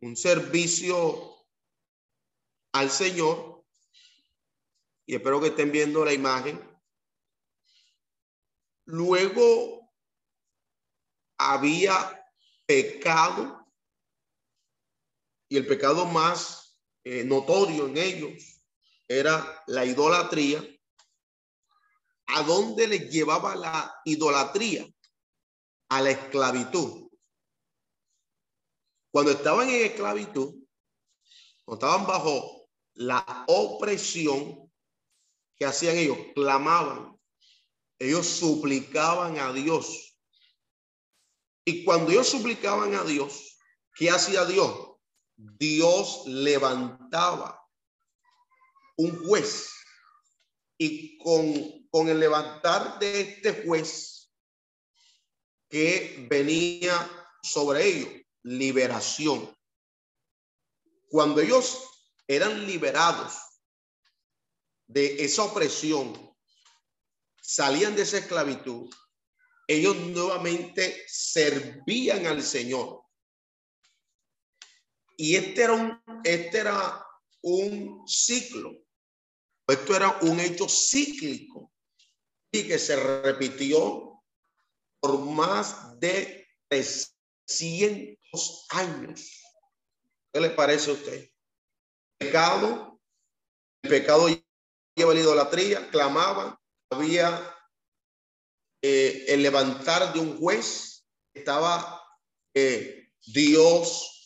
un 0.00 0.16
servicio 0.16 1.46
al 2.72 2.90
Señor 2.90 3.57
y 5.08 5.14
espero 5.14 5.40
que 5.40 5.48
estén 5.48 5.72
viendo 5.72 6.04
la 6.04 6.12
imagen. 6.12 6.60
Luego 8.84 9.90
había 11.38 12.22
pecado 12.66 13.66
y 15.48 15.56
el 15.56 15.66
pecado 15.66 16.04
más 16.04 16.78
eh, 17.04 17.24
notorio 17.24 17.86
en 17.86 17.96
ellos 17.96 18.62
era 19.08 19.64
la 19.66 19.86
idolatría. 19.86 20.62
¿A 22.26 22.42
dónde 22.42 22.86
les 22.86 23.10
llevaba 23.10 23.56
la 23.56 24.02
idolatría? 24.04 24.86
A 25.88 26.02
la 26.02 26.10
esclavitud. 26.10 27.08
Cuando 29.10 29.30
estaban 29.30 29.70
en 29.70 29.86
esclavitud, 29.86 30.54
estaban 31.66 32.06
bajo 32.06 32.68
la 32.92 33.46
opresión, 33.48 34.67
que 35.58 35.66
hacían 35.66 35.96
ellos? 35.96 36.18
Clamaban, 36.34 37.18
ellos 37.98 38.26
suplicaban 38.26 39.38
a 39.38 39.52
Dios. 39.52 40.16
Y 41.64 41.84
cuando 41.84 42.10
ellos 42.10 42.28
suplicaban 42.28 42.94
a 42.94 43.04
Dios, 43.04 43.58
¿qué 43.96 44.10
hacía 44.10 44.44
Dios? 44.44 44.92
Dios 45.36 46.22
levantaba 46.26 47.60
un 48.96 49.24
juez 49.26 49.70
y 50.78 51.18
con, 51.18 51.88
con 51.90 52.08
el 52.08 52.20
levantar 52.20 52.98
de 52.98 53.20
este 53.20 53.64
juez 53.64 54.30
que 55.68 56.26
venía 56.30 57.10
sobre 57.42 57.86
ellos, 57.86 58.22
liberación. 58.42 59.54
Cuando 61.10 61.40
ellos 61.40 61.82
eran 62.26 62.66
liberados 62.66 63.47
de 64.88 65.24
esa 65.24 65.44
opresión, 65.44 66.34
salían 67.40 67.94
de 67.94 68.02
esa 68.02 68.18
esclavitud, 68.18 68.92
ellos 69.68 69.96
nuevamente 69.96 71.04
servían 71.06 72.26
al 72.26 72.42
Señor. 72.42 73.02
Y 75.16 75.36
este 75.36 75.62
era 75.62 75.72
un, 75.74 76.02
este 76.24 76.58
era 76.58 77.06
un 77.42 78.08
ciclo. 78.08 78.72
Esto 79.66 79.94
era 79.94 80.18
un 80.22 80.40
hecho 80.40 80.66
cíclico 80.68 81.70
y 82.50 82.66
que 82.66 82.78
se 82.78 82.96
repitió 82.96 84.22
por 85.00 85.20
más 85.20 85.98
de 86.00 86.48
300 86.68 88.66
años. 88.70 89.44
¿Qué 90.32 90.40
le 90.40 90.50
parece 90.50 90.90
a 90.90 90.94
usted? 90.94 91.30
Pecado, 92.18 92.98
el 93.82 93.90
pecado 93.90 94.28
lleva 94.98 95.14
la 95.14 95.20
idolatría, 95.20 95.88
clamaban, 95.90 96.54
había 96.90 97.56
eh, 98.82 99.24
el 99.28 99.42
levantar 99.42 100.12
de 100.12 100.20
un 100.20 100.38
juez, 100.38 101.06
estaba 101.32 102.02
eh, 102.54 103.10
Dios 103.24 104.18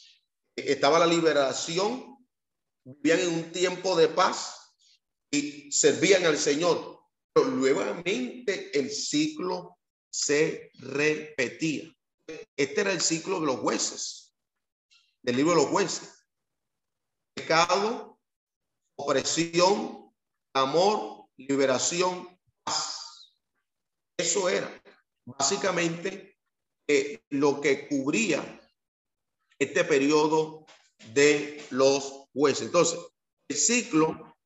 estaba 0.56 0.98
la 0.98 1.06
liberación, 1.06 2.18
vivían 2.84 3.20
en 3.20 3.34
un 3.34 3.52
tiempo 3.52 3.96
de 3.96 4.08
paz 4.08 4.74
y 5.30 5.70
servían 5.72 6.24
al 6.26 6.38
Señor. 6.38 7.00
Pero 7.32 7.48
nuevamente 7.48 8.78
el 8.78 8.90
ciclo 8.90 9.78
se 10.10 10.70
repetía. 10.74 11.90
Este 12.56 12.80
era 12.80 12.92
el 12.92 13.00
ciclo 13.00 13.40
de 13.40 13.46
los 13.46 13.60
jueces, 13.60 14.34
del 15.22 15.36
libro 15.36 15.54
de 15.54 15.62
los 15.62 15.70
jueces. 15.70 16.26
Pecado, 17.34 18.20
opresión, 18.96 20.01
amor, 20.54 21.28
liberación, 21.36 22.38
paz. 22.64 23.34
Eso 24.16 24.48
era 24.48 24.82
básicamente 25.24 26.38
eh, 26.86 27.24
lo 27.30 27.60
que 27.60 27.88
cubría 27.88 28.42
este 29.58 29.84
periodo 29.84 30.66
de 31.12 31.64
los 31.70 32.28
jueces. 32.32 32.66
Entonces, 32.66 32.98
el 33.48 33.56
ciclo 33.56 34.36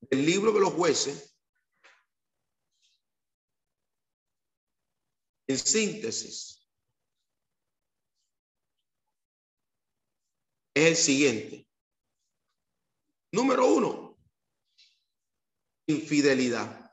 del 0.00 0.24
libro 0.24 0.52
de 0.52 0.60
los 0.60 0.72
jueces, 0.72 1.36
en 5.46 5.58
síntesis, 5.58 6.63
es 10.74 10.86
el 10.86 10.96
siguiente. 10.96 11.66
Número 13.32 13.66
uno, 13.66 14.18
infidelidad. 15.86 16.84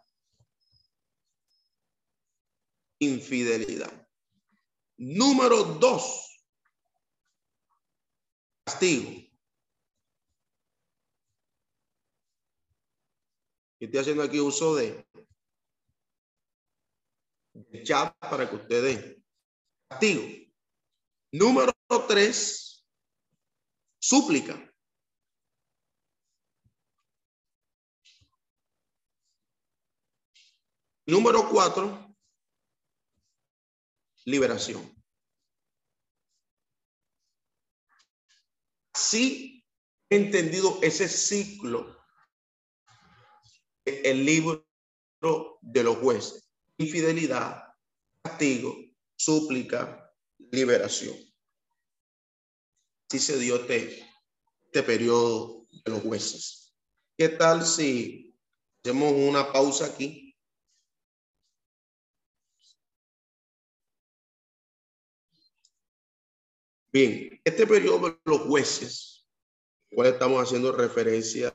infidelidad. 3.01 3.91
Número 4.97 5.63
dos, 5.63 6.45
castigo. 8.63 9.11
Estoy 13.79 13.99
haciendo 13.99 14.21
aquí 14.21 14.39
uso 14.39 14.75
de, 14.75 15.03
chat 17.83 18.15
para 18.19 18.47
que 18.47 18.55
ustedes 18.55 19.17
castigo. 19.89 20.21
Número 21.31 21.73
tres, 22.07 22.70
súplica. 24.01 24.57
Número 31.05 31.47
cuatro, 31.49 32.15
liberación. 34.25 34.81
Así 38.93 39.65
he 40.09 40.15
entendido 40.17 40.79
ese 40.81 41.07
ciclo 41.07 41.97
el 43.85 44.25
libro 44.25 44.67
de 45.61 45.83
los 45.83 45.97
jueces. 45.97 46.49
Infidelidad, 46.77 47.73
castigo, 48.23 48.75
súplica, 49.15 50.13
liberación. 50.51 51.30
Así 53.11 53.19
se 53.19 53.37
dio 53.37 53.57
este, 53.57 54.09
este 54.63 54.83
periodo 54.83 55.67
de 55.69 55.91
los 55.91 56.01
jueces. 56.01 56.73
¿Qué 57.17 57.27
tal 57.27 57.65
si 57.65 58.33
hacemos 58.81 59.11
una 59.11 59.51
pausa 59.51 59.87
aquí? 59.87 60.33
Bien, 66.93 67.41
este 67.43 67.67
periodo 67.67 68.11
de 68.11 68.21
los 68.23 68.39
jueces, 68.43 69.27
cual 69.93 70.13
estamos 70.13 70.41
haciendo 70.41 70.71
referencia 70.71 71.51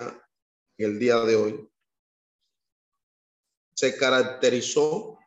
el 0.77 0.99
día 0.99 1.21
de 1.21 1.37
hoy, 1.37 1.71
se 3.75 3.97
caracterizó 3.97 5.19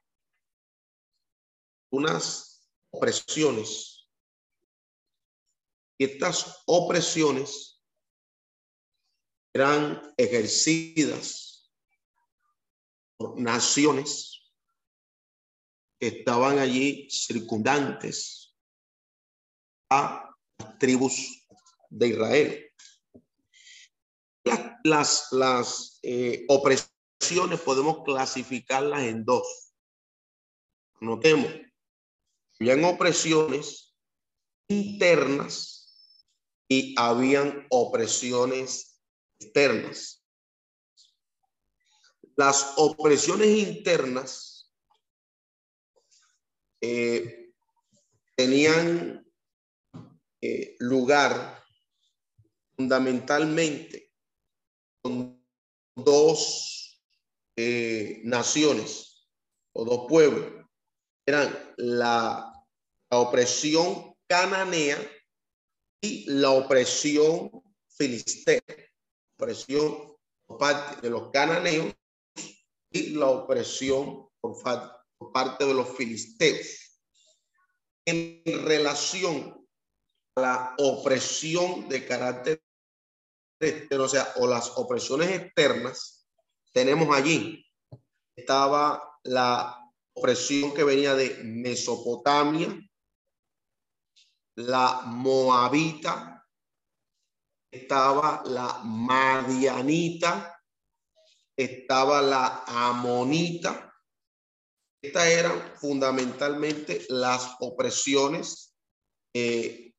unas 1.89 2.71
opresiones. 2.91 3.98
Y 5.99 6.05
estas 6.05 6.63
opresiones 6.65 7.83
eran 9.53 10.01
ejercidas 10.15 11.69
por 13.17 13.37
naciones 13.37 14.41
que 15.99 16.07
estaban 16.07 16.57
allí 16.57 17.09
circundantes 17.09 18.55
a 19.89 20.33
las 20.57 20.79
tribus 20.79 21.45
de 21.89 22.07
Israel. 22.07 22.71
Las, 24.85 25.27
las, 25.33 25.99
eh, 26.01 26.45
opresiones 26.47 27.59
podemos 27.59 28.05
clasificarlas 28.05 29.01
en 29.01 29.25
dos. 29.25 29.73
Notemos, 31.01 31.51
habían 32.57 32.85
opresiones 32.85 33.93
internas 34.69 35.78
y 36.69 36.95
habían 36.97 37.65
opresiones 37.69 39.01
externas. 39.39 40.23
Las 42.35 42.75
opresiones 42.77 43.47
internas 43.49 44.71
eh, 46.81 47.51
tenían 48.37 49.25
eh, 50.41 50.77
lugar 50.79 51.61
fundamentalmente 52.77 54.13
con 55.01 55.45
dos 55.95 57.03
eh, 57.57 58.21
naciones 58.23 59.27
o 59.73 59.83
dos 59.83 60.05
pueblos. 60.07 60.65
Eran 61.25 61.73
la, 61.77 62.45
opresión 63.11 64.13
cananea 64.27 64.95
y 66.01 66.29
la 66.29 66.51
opresión 66.51 67.51
filistea. 67.87 68.61
Opresión 69.37 70.15
por 70.45 70.57
parte 70.57 71.01
de 71.01 71.09
los 71.09 71.31
cananeos 71.31 71.93
y 72.91 73.11
la 73.11 73.27
opresión 73.27 74.29
por, 74.39 74.61
por 75.17 75.31
parte 75.31 75.65
de 75.65 75.73
los 75.73 75.95
filisteos. 75.95 77.01
En 78.05 78.41
relación 78.45 79.67
a 80.35 80.41
la 80.41 80.75
opresión 80.77 81.87
de 81.87 82.05
carácter 82.05 82.61
o 83.97 84.07
sea, 84.07 84.33
o 84.37 84.47
las 84.47 84.77
opresiones 84.77 85.29
externas, 85.31 86.27
tenemos 86.71 87.15
allí, 87.15 87.65
estaba 88.35 89.17
la 89.23 89.77
opresión 90.13 90.73
que 90.73 90.83
venía 90.83 91.13
de 91.15 91.41
Mesopotamia, 91.43 92.79
la 94.59 95.03
Moabita, 95.05 96.45
estaba 97.71 98.43
la 98.45 98.81
Madianita, 98.83 100.61
estaba 101.55 102.21
la 102.21 102.63
Amonita. 102.67 103.93
Estas 105.01 105.27
eran 105.27 105.77
fundamentalmente 105.77 107.05
las 107.07 107.55
opresiones 107.61 108.75
eh, 109.33 109.93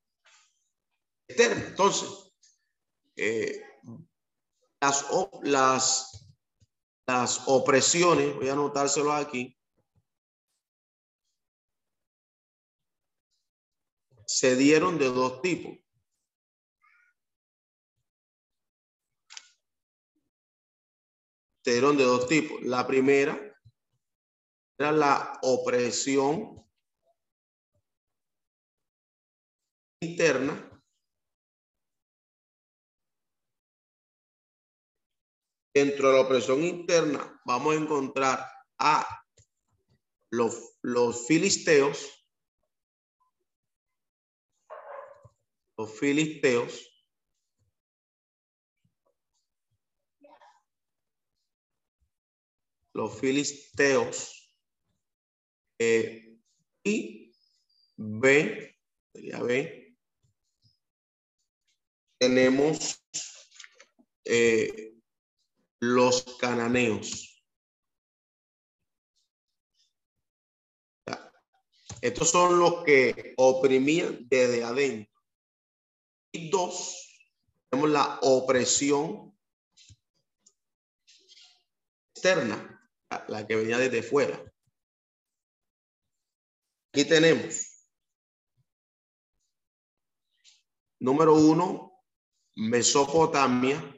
externas. 1.26 1.68
Entonces, 1.68 2.08
eh, 3.16 3.62
las, 4.78 5.06
las, 5.42 6.32
las 7.06 7.42
opresiones, 7.46 8.34
voy 8.36 8.48
a 8.50 8.52
anotárselo 8.52 9.12
aquí, 9.12 9.56
se 14.30 14.54
dieron 14.54 14.96
de 14.96 15.06
dos 15.06 15.42
tipos. 15.42 15.76
Se 21.64 21.72
dieron 21.72 21.96
de 21.96 22.04
dos 22.04 22.28
tipos. 22.28 22.62
La 22.62 22.86
primera 22.86 23.36
era 24.78 24.92
la 24.92 25.36
opresión 25.42 26.64
interna. 30.00 30.80
Dentro 35.74 36.08
de 36.08 36.14
la 36.14 36.20
opresión 36.20 36.62
interna 36.62 37.42
vamos 37.44 37.74
a 37.74 37.78
encontrar 37.78 38.48
a 38.78 39.24
los, 40.30 40.78
los 40.82 41.26
filisteos 41.26 42.19
los 45.80 45.98
filisteos 45.98 46.90
los 52.92 53.18
filisteos 53.18 54.52
eh, 55.78 56.36
y 56.84 57.32
B, 57.96 58.76
tenemos 62.18 63.02
eh, 64.26 64.92
los 65.80 66.36
cananeos. 66.38 67.42
Estos 72.02 72.30
son 72.30 72.58
los 72.58 72.84
que 72.84 73.32
oprimían 73.38 74.26
desde 74.28 74.62
adentro. 74.62 75.09
Y 76.32 76.48
dos, 76.50 77.28
tenemos 77.68 77.90
la 77.90 78.18
opresión 78.22 79.36
externa, 82.14 82.90
la 83.28 83.46
que 83.46 83.56
venía 83.56 83.78
desde 83.78 84.02
fuera. 84.02 84.40
Aquí 86.92 87.04
tenemos, 87.04 87.88
número 91.00 91.34
uno, 91.34 91.90
Mesopotamia. 92.56 93.96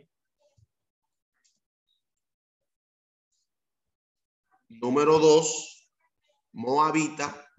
Número 4.68 5.18
dos, 5.18 5.90
Moabita. 6.52 7.51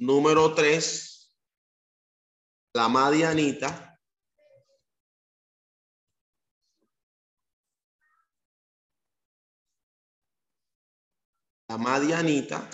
Número 0.00 0.54
tres, 0.54 1.30
la 2.72 2.88
Madianita. 2.88 4.00
La 11.68 11.76
Madianita. 11.76 12.66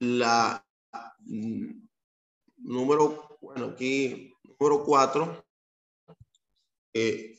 La 0.00 0.62
mm, 1.20 1.88
número, 2.58 3.38
bueno, 3.40 3.68
aquí, 3.68 4.34
número 4.42 4.84
cuatro, 4.84 5.46
eh, 6.92 7.38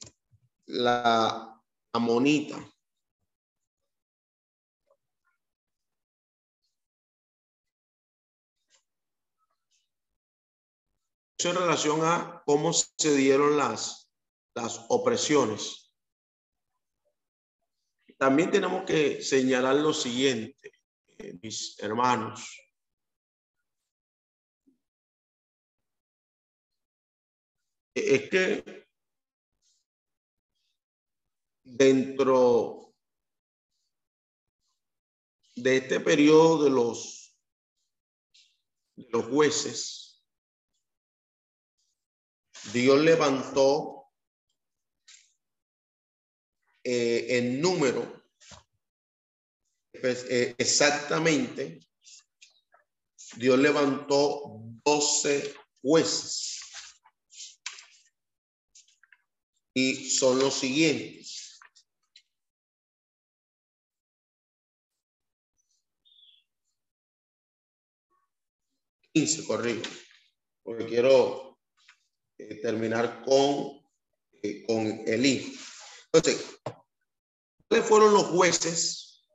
la 0.65 1.61
Amonita. 1.93 2.72
En 11.49 11.55
relación 11.55 12.01
a 12.03 12.41
cómo 12.45 12.73
se 12.73 13.15
dieron 13.15 13.57
las, 13.57 14.09
las 14.55 14.85
opresiones. 14.89 15.91
También 18.17 18.51
tenemos 18.51 18.85
que 18.85 19.21
señalar 19.21 19.75
lo 19.75 19.93
siguiente, 19.93 20.71
eh, 21.17 21.37
mis 21.41 21.77
hermanos. 21.79 22.59
Es 27.95 28.29
que 28.29 28.87
dentro 31.63 32.93
de 35.55 35.77
este 35.77 35.99
periodo 35.99 36.63
de 36.63 36.69
los, 36.69 37.37
de 38.95 39.07
los 39.09 39.25
jueces, 39.25 40.12
Dios 42.71 43.01
levantó 43.01 44.11
eh, 46.83 47.37
en 47.37 47.61
número 47.61 48.23
pues, 50.03 50.25
eh, 50.29 50.53
exactamente, 50.57 51.79
Dios 53.37 53.57
levantó 53.57 54.59
12 54.83 55.55
jueces. 55.81 56.59
Y 59.73 60.09
son 60.09 60.39
los 60.39 60.55
siguientes. 60.55 61.57
Quince, 69.13 69.45
corrijo, 69.45 69.89
porque 70.63 70.85
quiero 70.85 71.52
eh, 72.37 72.55
terminar 72.61 73.23
con, 73.23 73.83
eh, 74.41 74.63
con 74.65 74.85
Elí. 75.07 75.57
Entonces, 76.11 76.59
¿cuáles 77.67 77.87
fueron 77.87 78.13
los 78.13 78.25
jueces 78.25 79.25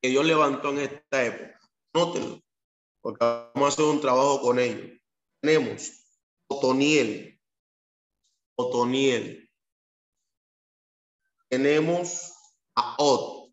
que 0.00 0.08
Dios 0.08 0.24
levantó 0.24 0.70
en 0.70 0.78
esta 0.80 1.24
época? 1.24 1.60
Nótenlo, 1.94 2.42
porque 3.00 3.24
vamos 3.24 3.64
a 3.64 3.68
hacer 3.68 3.84
un 3.84 4.00
trabajo 4.00 4.40
con 4.40 4.58
ellos. 4.58 4.98
Tenemos 5.40 6.02
Otoniel, 6.46 7.40
Otoniel. 8.56 9.50
Tenemos 11.48 12.32
a 12.74 12.96
Od, 12.98 13.52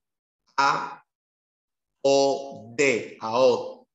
A, 0.57 1.05
O, 2.01 2.73
D, 2.77 3.17
Od. 3.21 3.87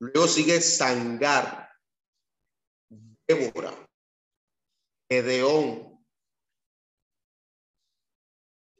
Luego 0.00 0.28
sigue 0.28 0.60
Sangar, 0.60 1.67
Débora, 3.28 3.74
Edeón. 5.10 6.02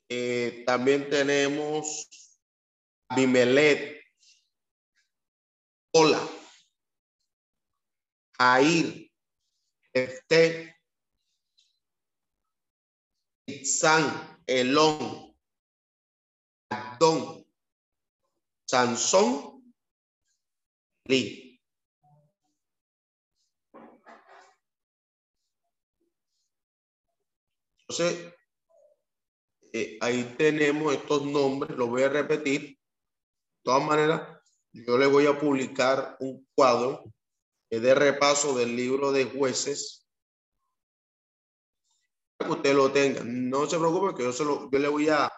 Eh, 0.09 0.65
también 0.65 1.11
tenemos 1.11 2.09
Abimelet, 3.11 4.03
Hola, 5.93 6.27
Air, 8.39 9.11
Este, 9.93 10.75
Itzán, 13.47 14.43
Elón, 14.47 15.37
Adón, 16.71 17.47
Sansón, 18.67 19.75
Lee. 21.05 21.48
Entonces, 27.99 28.33
eh, 29.73 29.99
ahí 30.01 30.35
tenemos 30.39 30.95
estos 30.95 31.25
nombres, 31.25 31.77
lo 31.77 31.89
voy 31.89 32.03
a 32.03 32.09
repetir. 32.09 32.61
De 32.61 32.77
todas 33.65 33.85
maneras, 33.85 34.41
yo 34.73 34.97
le 34.97 35.07
voy 35.07 35.27
a 35.27 35.39
publicar 35.39 36.17
un 36.21 36.47
cuadro 36.55 37.03
de 37.69 37.95
repaso 37.95 38.57
del 38.57 38.77
libro 38.77 39.11
de 39.11 39.25
jueces 39.25 40.07
que 42.39 42.49
usted 42.49 42.73
lo 42.73 42.93
tenga. 42.93 43.23
No 43.25 43.69
se 43.69 43.79
preocupe 43.79 44.17
que 44.17 44.23
yo, 44.23 44.33
se 44.33 44.45
lo, 44.45 44.71
yo 44.71 44.79
le 44.79 44.89
voy 44.89 45.09
a, 45.09 45.31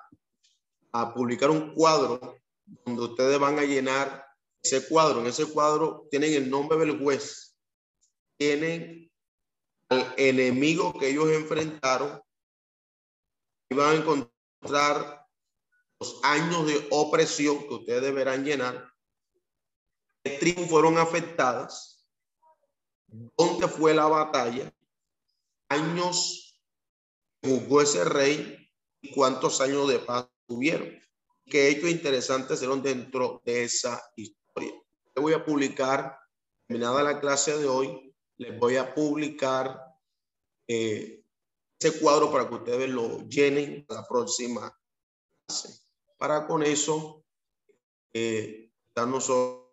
a 0.93 1.15
publicar 1.15 1.49
un 1.49 1.73
cuadro 1.75 2.37
donde 2.85 3.03
ustedes 3.03 3.39
van 3.39 3.59
a 3.59 3.65
llenar 3.65 4.27
ese 4.63 4.87
cuadro. 4.87 5.21
En 5.21 5.29
ese 5.29 5.47
cuadro 5.47 6.07
tienen 6.11 6.35
el 6.35 6.51
nombre 6.51 6.79
del 6.79 6.99
juez, 6.99 7.57
tienen 8.37 9.11
al 9.89 10.15
enemigo 10.19 10.93
que 10.99 11.09
ellos 11.09 11.31
enfrentaron 11.31 12.21
van 13.75 13.95
a 13.95 13.99
encontrar 13.99 15.27
los 15.99 16.21
años 16.23 16.67
de 16.67 16.87
opresión 16.91 17.59
que 17.69 17.75
ustedes 17.75 18.03
deberán 18.03 18.45
llenar. 18.45 18.91
¿Qué 20.23 20.31
tribus 20.39 20.69
fueron 20.69 20.99
afectadas? 20.99 22.07
¿Dónde 23.07 23.69
fue 23.69 23.95
la 23.95 24.07
batalla? 24.07 24.73
Años 25.69 26.61
jugó 27.43 27.83
ese 27.83 28.05
rey 28.05 28.71
y 29.01 29.11
cuántos 29.13 29.61
años 29.61 29.89
de 29.89 29.99
paz 29.99 30.29
tuvieron. 30.47 30.91
Qué 31.47 31.69
hechos 31.69 31.91
interesantes 31.91 32.59
fueron 32.59 32.83
dentro 32.83 33.41
de 33.45 33.65
esa 33.65 34.03
historia. 34.17 34.73
Le 35.15 35.23
voy 35.23 35.33
a 35.33 35.45
publicar, 35.45 36.19
terminada 36.67 37.03
la 37.03 37.21
clase 37.21 37.57
de 37.57 37.67
hoy, 37.67 38.15
les 38.37 38.59
voy 38.59 38.77
a 38.77 38.95
publicar 38.95 39.81
eh, 40.67 41.20
ese 41.81 41.99
cuadro 41.99 42.31
para 42.31 42.47
que 42.47 42.55
ustedes 42.55 42.91
lo 42.91 43.27
llenen 43.27 43.87
la 43.89 44.07
próxima 44.07 44.77
clase. 45.47 45.81
Para 46.19 46.47
con 46.47 46.63
eso, 46.63 47.25
eh, 48.13 48.71
nosotros 48.95 49.71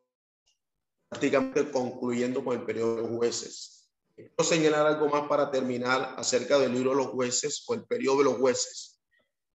prácticamente 1.10 1.70
concluyendo 1.70 2.44
con 2.44 2.58
el 2.58 2.66
periodo 2.66 3.02
de 3.02 3.18
jueces. 3.18 3.92
Quiero 4.16 4.44
señalar 4.44 4.88
algo 4.88 5.10
más 5.10 5.28
para 5.28 5.52
terminar 5.52 6.16
acerca 6.18 6.58
del 6.58 6.74
libro 6.74 6.92
de 6.92 6.98
los 6.98 7.08
jueces 7.08 7.64
o 7.68 7.74
el 7.74 7.86
periodo 7.86 8.20
de 8.20 8.24
los 8.24 8.38
jueces. 8.38 9.02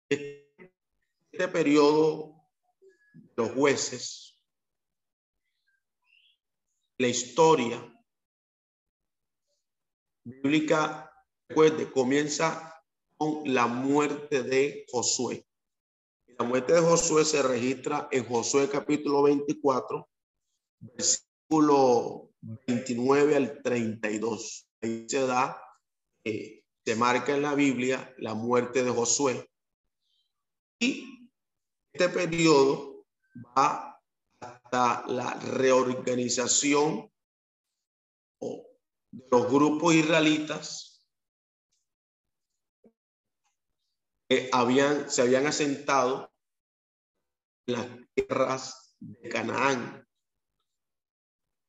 Este 0.10 1.48
periodo 1.52 2.34
de 3.14 3.44
los 3.44 3.52
jueces, 3.52 4.42
la 6.98 7.08
historia 7.08 7.94
bíblica 10.24 11.07
de 11.50 11.92
comienza 11.92 12.84
con 13.18 13.42
la 13.46 13.68
muerte 13.68 14.44
de 14.44 14.86
Josué. 14.92 15.46
La 16.38 16.46
muerte 16.46 16.74
de 16.74 16.82
Josué 16.82 17.26
se 17.26 17.42
registra 17.42 18.10
en 18.12 18.26
Josué 18.26 18.70
capítulo 18.70 19.24
24, 19.24 20.08
versículo 20.80 22.32
29 22.42 23.36
al 23.36 23.62
32. 23.64 24.68
Ahí 24.82 25.06
se 25.10 25.26
da, 25.26 25.60
eh, 26.24 26.64
se 26.86 26.96
marca 26.96 27.34
en 27.34 27.42
la 27.42 27.56
Biblia 27.56 28.14
la 28.18 28.36
muerte 28.36 28.84
de 28.84 28.92
Josué. 28.92 29.50
Y 30.80 31.32
este 31.92 32.10
periodo 32.10 33.06
va 33.58 34.00
hasta 34.42 35.08
la 35.08 35.34
reorganización 35.34 37.10
de 38.40 39.28
los 39.32 39.52
grupos 39.52 39.96
israelitas 39.96 40.87
que 44.30 44.50
habían, 44.52 45.10
se 45.10 45.22
habían 45.22 45.48
asentado 45.48 46.30
en 47.68 47.76
las 47.76 47.88
tierras 48.14 48.98
de 49.00 49.30
Canaán. 49.30 50.06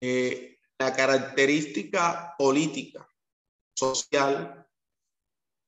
Eh, 0.00 0.58
la 0.78 0.92
característica 0.94 2.34
política, 2.38 3.08
social 3.74 4.66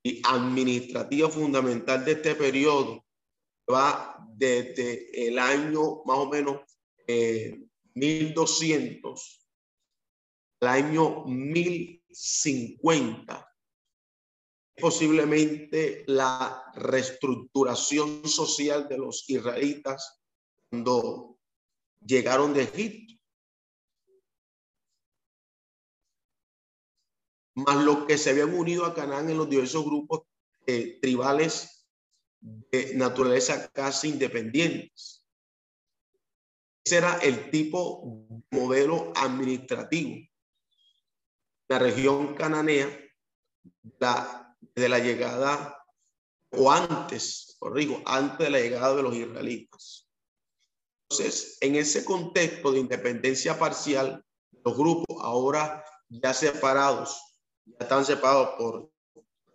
y 0.03 0.22
administrativa 0.24 1.28
fundamental 1.28 2.03
de 2.05 2.12
este 2.12 2.34
periodo 2.34 3.05
va 3.70 4.26
desde 4.34 5.28
el 5.28 5.38
año 5.38 6.03
más 6.05 6.18
o 6.18 6.28
menos 6.28 6.61
1200 7.95 9.22
eh, 9.22 9.41
al 10.61 10.68
año 10.68 11.24
1050 11.26 13.50
posiblemente 14.81 16.05
la 16.07 16.64
reestructuración 16.74 18.26
social 18.26 18.89
de 18.89 18.99
los 18.99 19.28
israelitas 19.28 20.20
cuando 20.68 21.39
llegaron 22.01 22.55
de 22.55 22.62
Egipto. 22.62 23.20
más 27.55 27.85
los 27.85 28.07
que 28.07 28.18
se 28.18 28.31
habían 28.31 28.55
unido 28.55 28.85
a 28.85 28.95
Canaán 28.95 29.28
en 29.31 29.37
los 29.37 29.49
diversos 29.49 29.85
grupos 29.85 30.22
eh, 30.66 30.99
tribales 31.01 31.87
de 32.41 32.95
naturaleza 32.95 33.70
casi 33.70 34.09
independientes. 34.09 35.26
Ese 36.85 36.97
era 36.97 37.18
el 37.18 37.51
tipo 37.51 38.24
de 38.51 38.59
modelo 38.59 39.12
administrativo. 39.14 40.26
La 41.68 41.78
región 41.78 42.35
cananea, 42.35 42.89
la, 43.99 44.50
de 44.61 44.89
la 44.89 44.99
llegada, 44.99 45.77
o 46.53 46.71
antes, 46.71 47.57
corrijo, 47.59 48.03
antes 48.07 48.39
de 48.39 48.51
la 48.51 48.61
llegada 48.61 48.97
de 48.97 49.03
los 49.03 49.15
israelitas. 49.15 50.09
Entonces, 51.09 51.59
en 51.61 51.77
ese 51.77 52.05
contexto 52.05 52.73
de 52.73 52.81
independencia 52.81 53.59
parcial, 53.59 54.25
los 54.65 54.77
grupos 54.77 55.17
ahora 55.23 55.85
ya 56.09 56.35
separados 56.35 57.21
ya 57.67 57.77
están 57.81 58.05
separados 58.05 58.51
por 58.59 58.91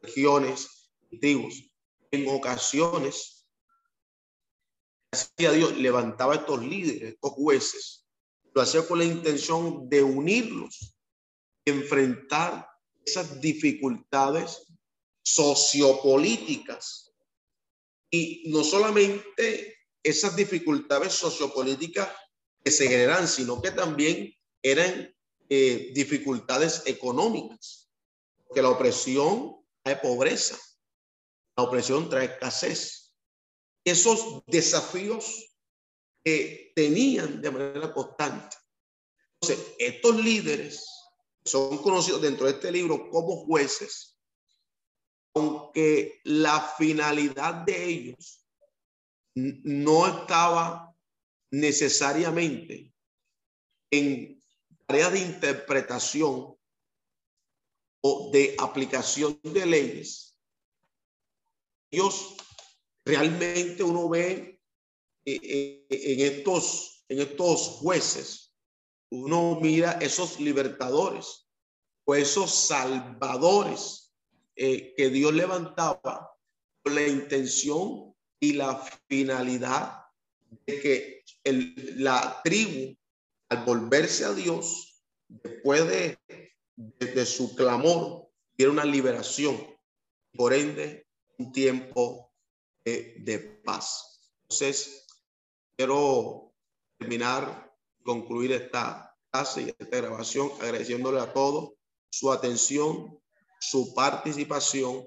regiones 0.01 0.91
y 1.09 1.19
tribus. 1.19 1.69
En 2.11 2.27
ocasiones, 2.29 3.47
hacía 5.11 5.51
Dios 5.51 5.77
levantaba 5.77 6.35
estos 6.35 6.61
líderes, 6.63 7.13
estos 7.13 7.31
jueces, 7.31 8.05
lo 8.53 8.61
hacía 8.61 8.87
con 8.87 8.99
la 8.99 9.05
intención 9.05 9.89
de 9.89 10.03
unirlos, 10.03 10.97
enfrentar 11.65 12.69
esas 13.05 13.41
dificultades 13.41 14.65
sociopolíticas. 15.25 17.11
Y 18.11 18.43
no 18.47 18.63
solamente 18.63 19.75
esas 20.03 20.35
dificultades 20.35 21.13
sociopolíticas 21.13 22.07
que 22.63 22.71
se 22.71 22.87
generan, 22.87 23.27
sino 23.27 23.61
que 23.61 23.71
también 23.71 24.33
eran 24.61 25.13
eh, 25.49 25.91
dificultades 25.93 26.83
económicas 26.85 27.89
que 28.53 28.61
la 28.61 28.69
opresión 28.69 29.57
trae 29.83 29.97
pobreza, 29.97 30.57
la 31.57 31.63
opresión 31.63 32.09
trae 32.09 32.25
escasez. 32.25 33.13
Esos 33.83 34.43
desafíos 34.47 35.55
que 36.23 36.71
tenían 36.75 37.41
de 37.41 37.51
manera 37.51 37.93
constante. 37.93 38.57
Entonces, 39.39 39.73
estos 39.77 40.15
líderes 40.23 40.87
son 41.45 41.77
conocidos 41.79 42.21
dentro 42.21 42.47
de 42.47 42.53
este 42.53 42.71
libro 42.71 43.09
como 43.11 43.45
jueces, 43.45 44.14
aunque 45.35 46.21
la 46.23 46.61
finalidad 46.61 47.65
de 47.65 47.85
ellos 47.85 48.45
no 49.35 50.07
estaba 50.07 50.95
necesariamente 51.51 52.93
en 53.91 54.41
tareas 54.87 55.11
de 55.11 55.19
interpretación 55.19 56.55
de 58.31 58.55
aplicación 58.59 59.39
de 59.43 59.65
leyes, 59.65 60.37
ellos 61.91 62.35
realmente 63.03 63.83
uno 63.83 64.07
ve 64.07 64.61
eh, 65.25 65.39
eh, 65.43 65.87
en 65.89 66.19
estos, 66.19 67.03
en 67.09 67.19
estos 67.21 67.61
jueces, 67.79 68.53
uno 69.11 69.59
mira 69.59 69.93
esos 69.93 70.39
libertadores 70.39 71.49
o 72.05 72.13
esos 72.13 72.53
salvadores 72.53 74.04
eh, 74.55 74.93
que 74.95 75.09
Dios 75.09 75.33
levantaba 75.33 76.31
con 76.83 76.95
la 76.95 77.07
intención 77.07 78.15
y 78.39 78.53
la 78.53 78.75
finalidad 79.07 80.05
de 80.65 80.81
que 80.81 81.23
el, 81.43 82.03
la 82.03 82.41
tribu, 82.43 82.95
al 83.49 83.65
volverse 83.65 84.25
a 84.25 84.33
Dios, 84.33 85.03
después 85.27 85.87
de 85.87 86.17
de, 86.75 87.25
su 87.25 87.55
clamor 87.55 88.29
era 88.57 88.71
una 88.71 88.85
liberación, 88.85 89.57
por 90.33 90.53
ende, 90.53 91.07
un 91.37 91.51
tiempo 91.51 92.31
de, 92.83 93.61
paz. 93.63 94.31
Entonces, 94.43 95.07
quiero 95.75 96.53
terminar, 96.97 97.73
concluir 98.03 98.51
esta 98.51 99.17
clase 99.31 99.63
y 99.63 99.69
esta 99.69 99.97
grabación 99.97 100.51
agradeciéndole 100.61 101.19
a 101.19 101.33
todos 101.33 101.73
su 102.09 102.31
atención, 102.31 103.19
su 103.69 103.93
participación 103.93 105.05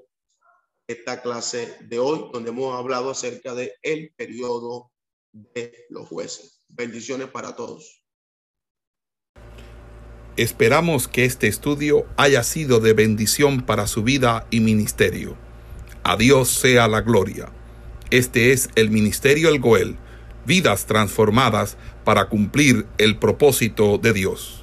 esta 0.88 1.20
clase 1.20 1.76
de 1.82 1.98
hoy, 1.98 2.30
donde 2.32 2.50
hemos 2.50 2.74
hablado 2.74 3.10
acerca 3.10 3.54
de 3.54 3.74
el 3.82 4.12
periodo 4.16 4.90
de 5.32 5.86
los 5.90 6.08
jueces. 6.08 6.62
Bendiciones 6.68 7.28
para 7.28 7.54
todos. 7.54 8.02
Esperamos 10.36 11.08
que 11.08 11.24
este 11.24 11.48
estudio 11.48 12.06
haya 12.16 12.42
sido 12.42 12.80
de 12.80 12.92
bendición 12.92 13.66
para 13.66 13.86
su 13.86 14.02
vida 14.02 14.46
y 14.50 14.60
ministerio. 14.60 15.36
A 16.04 16.16
Dios 16.16 16.48
sea 16.48 16.88
la 16.88 17.00
gloria. 17.00 17.52
Este 18.10 18.52
es 18.52 18.70
el 18.76 18.90
Ministerio 18.90 19.50
El 19.50 19.60
Goel, 19.60 19.96
vidas 20.46 20.86
transformadas 20.86 21.76
para 22.04 22.28
cumplir 22.28 22.86
el 22.96 23.18
propósito 23.18 23.98
de 23.98 24.12
Dios. 24.14 24.57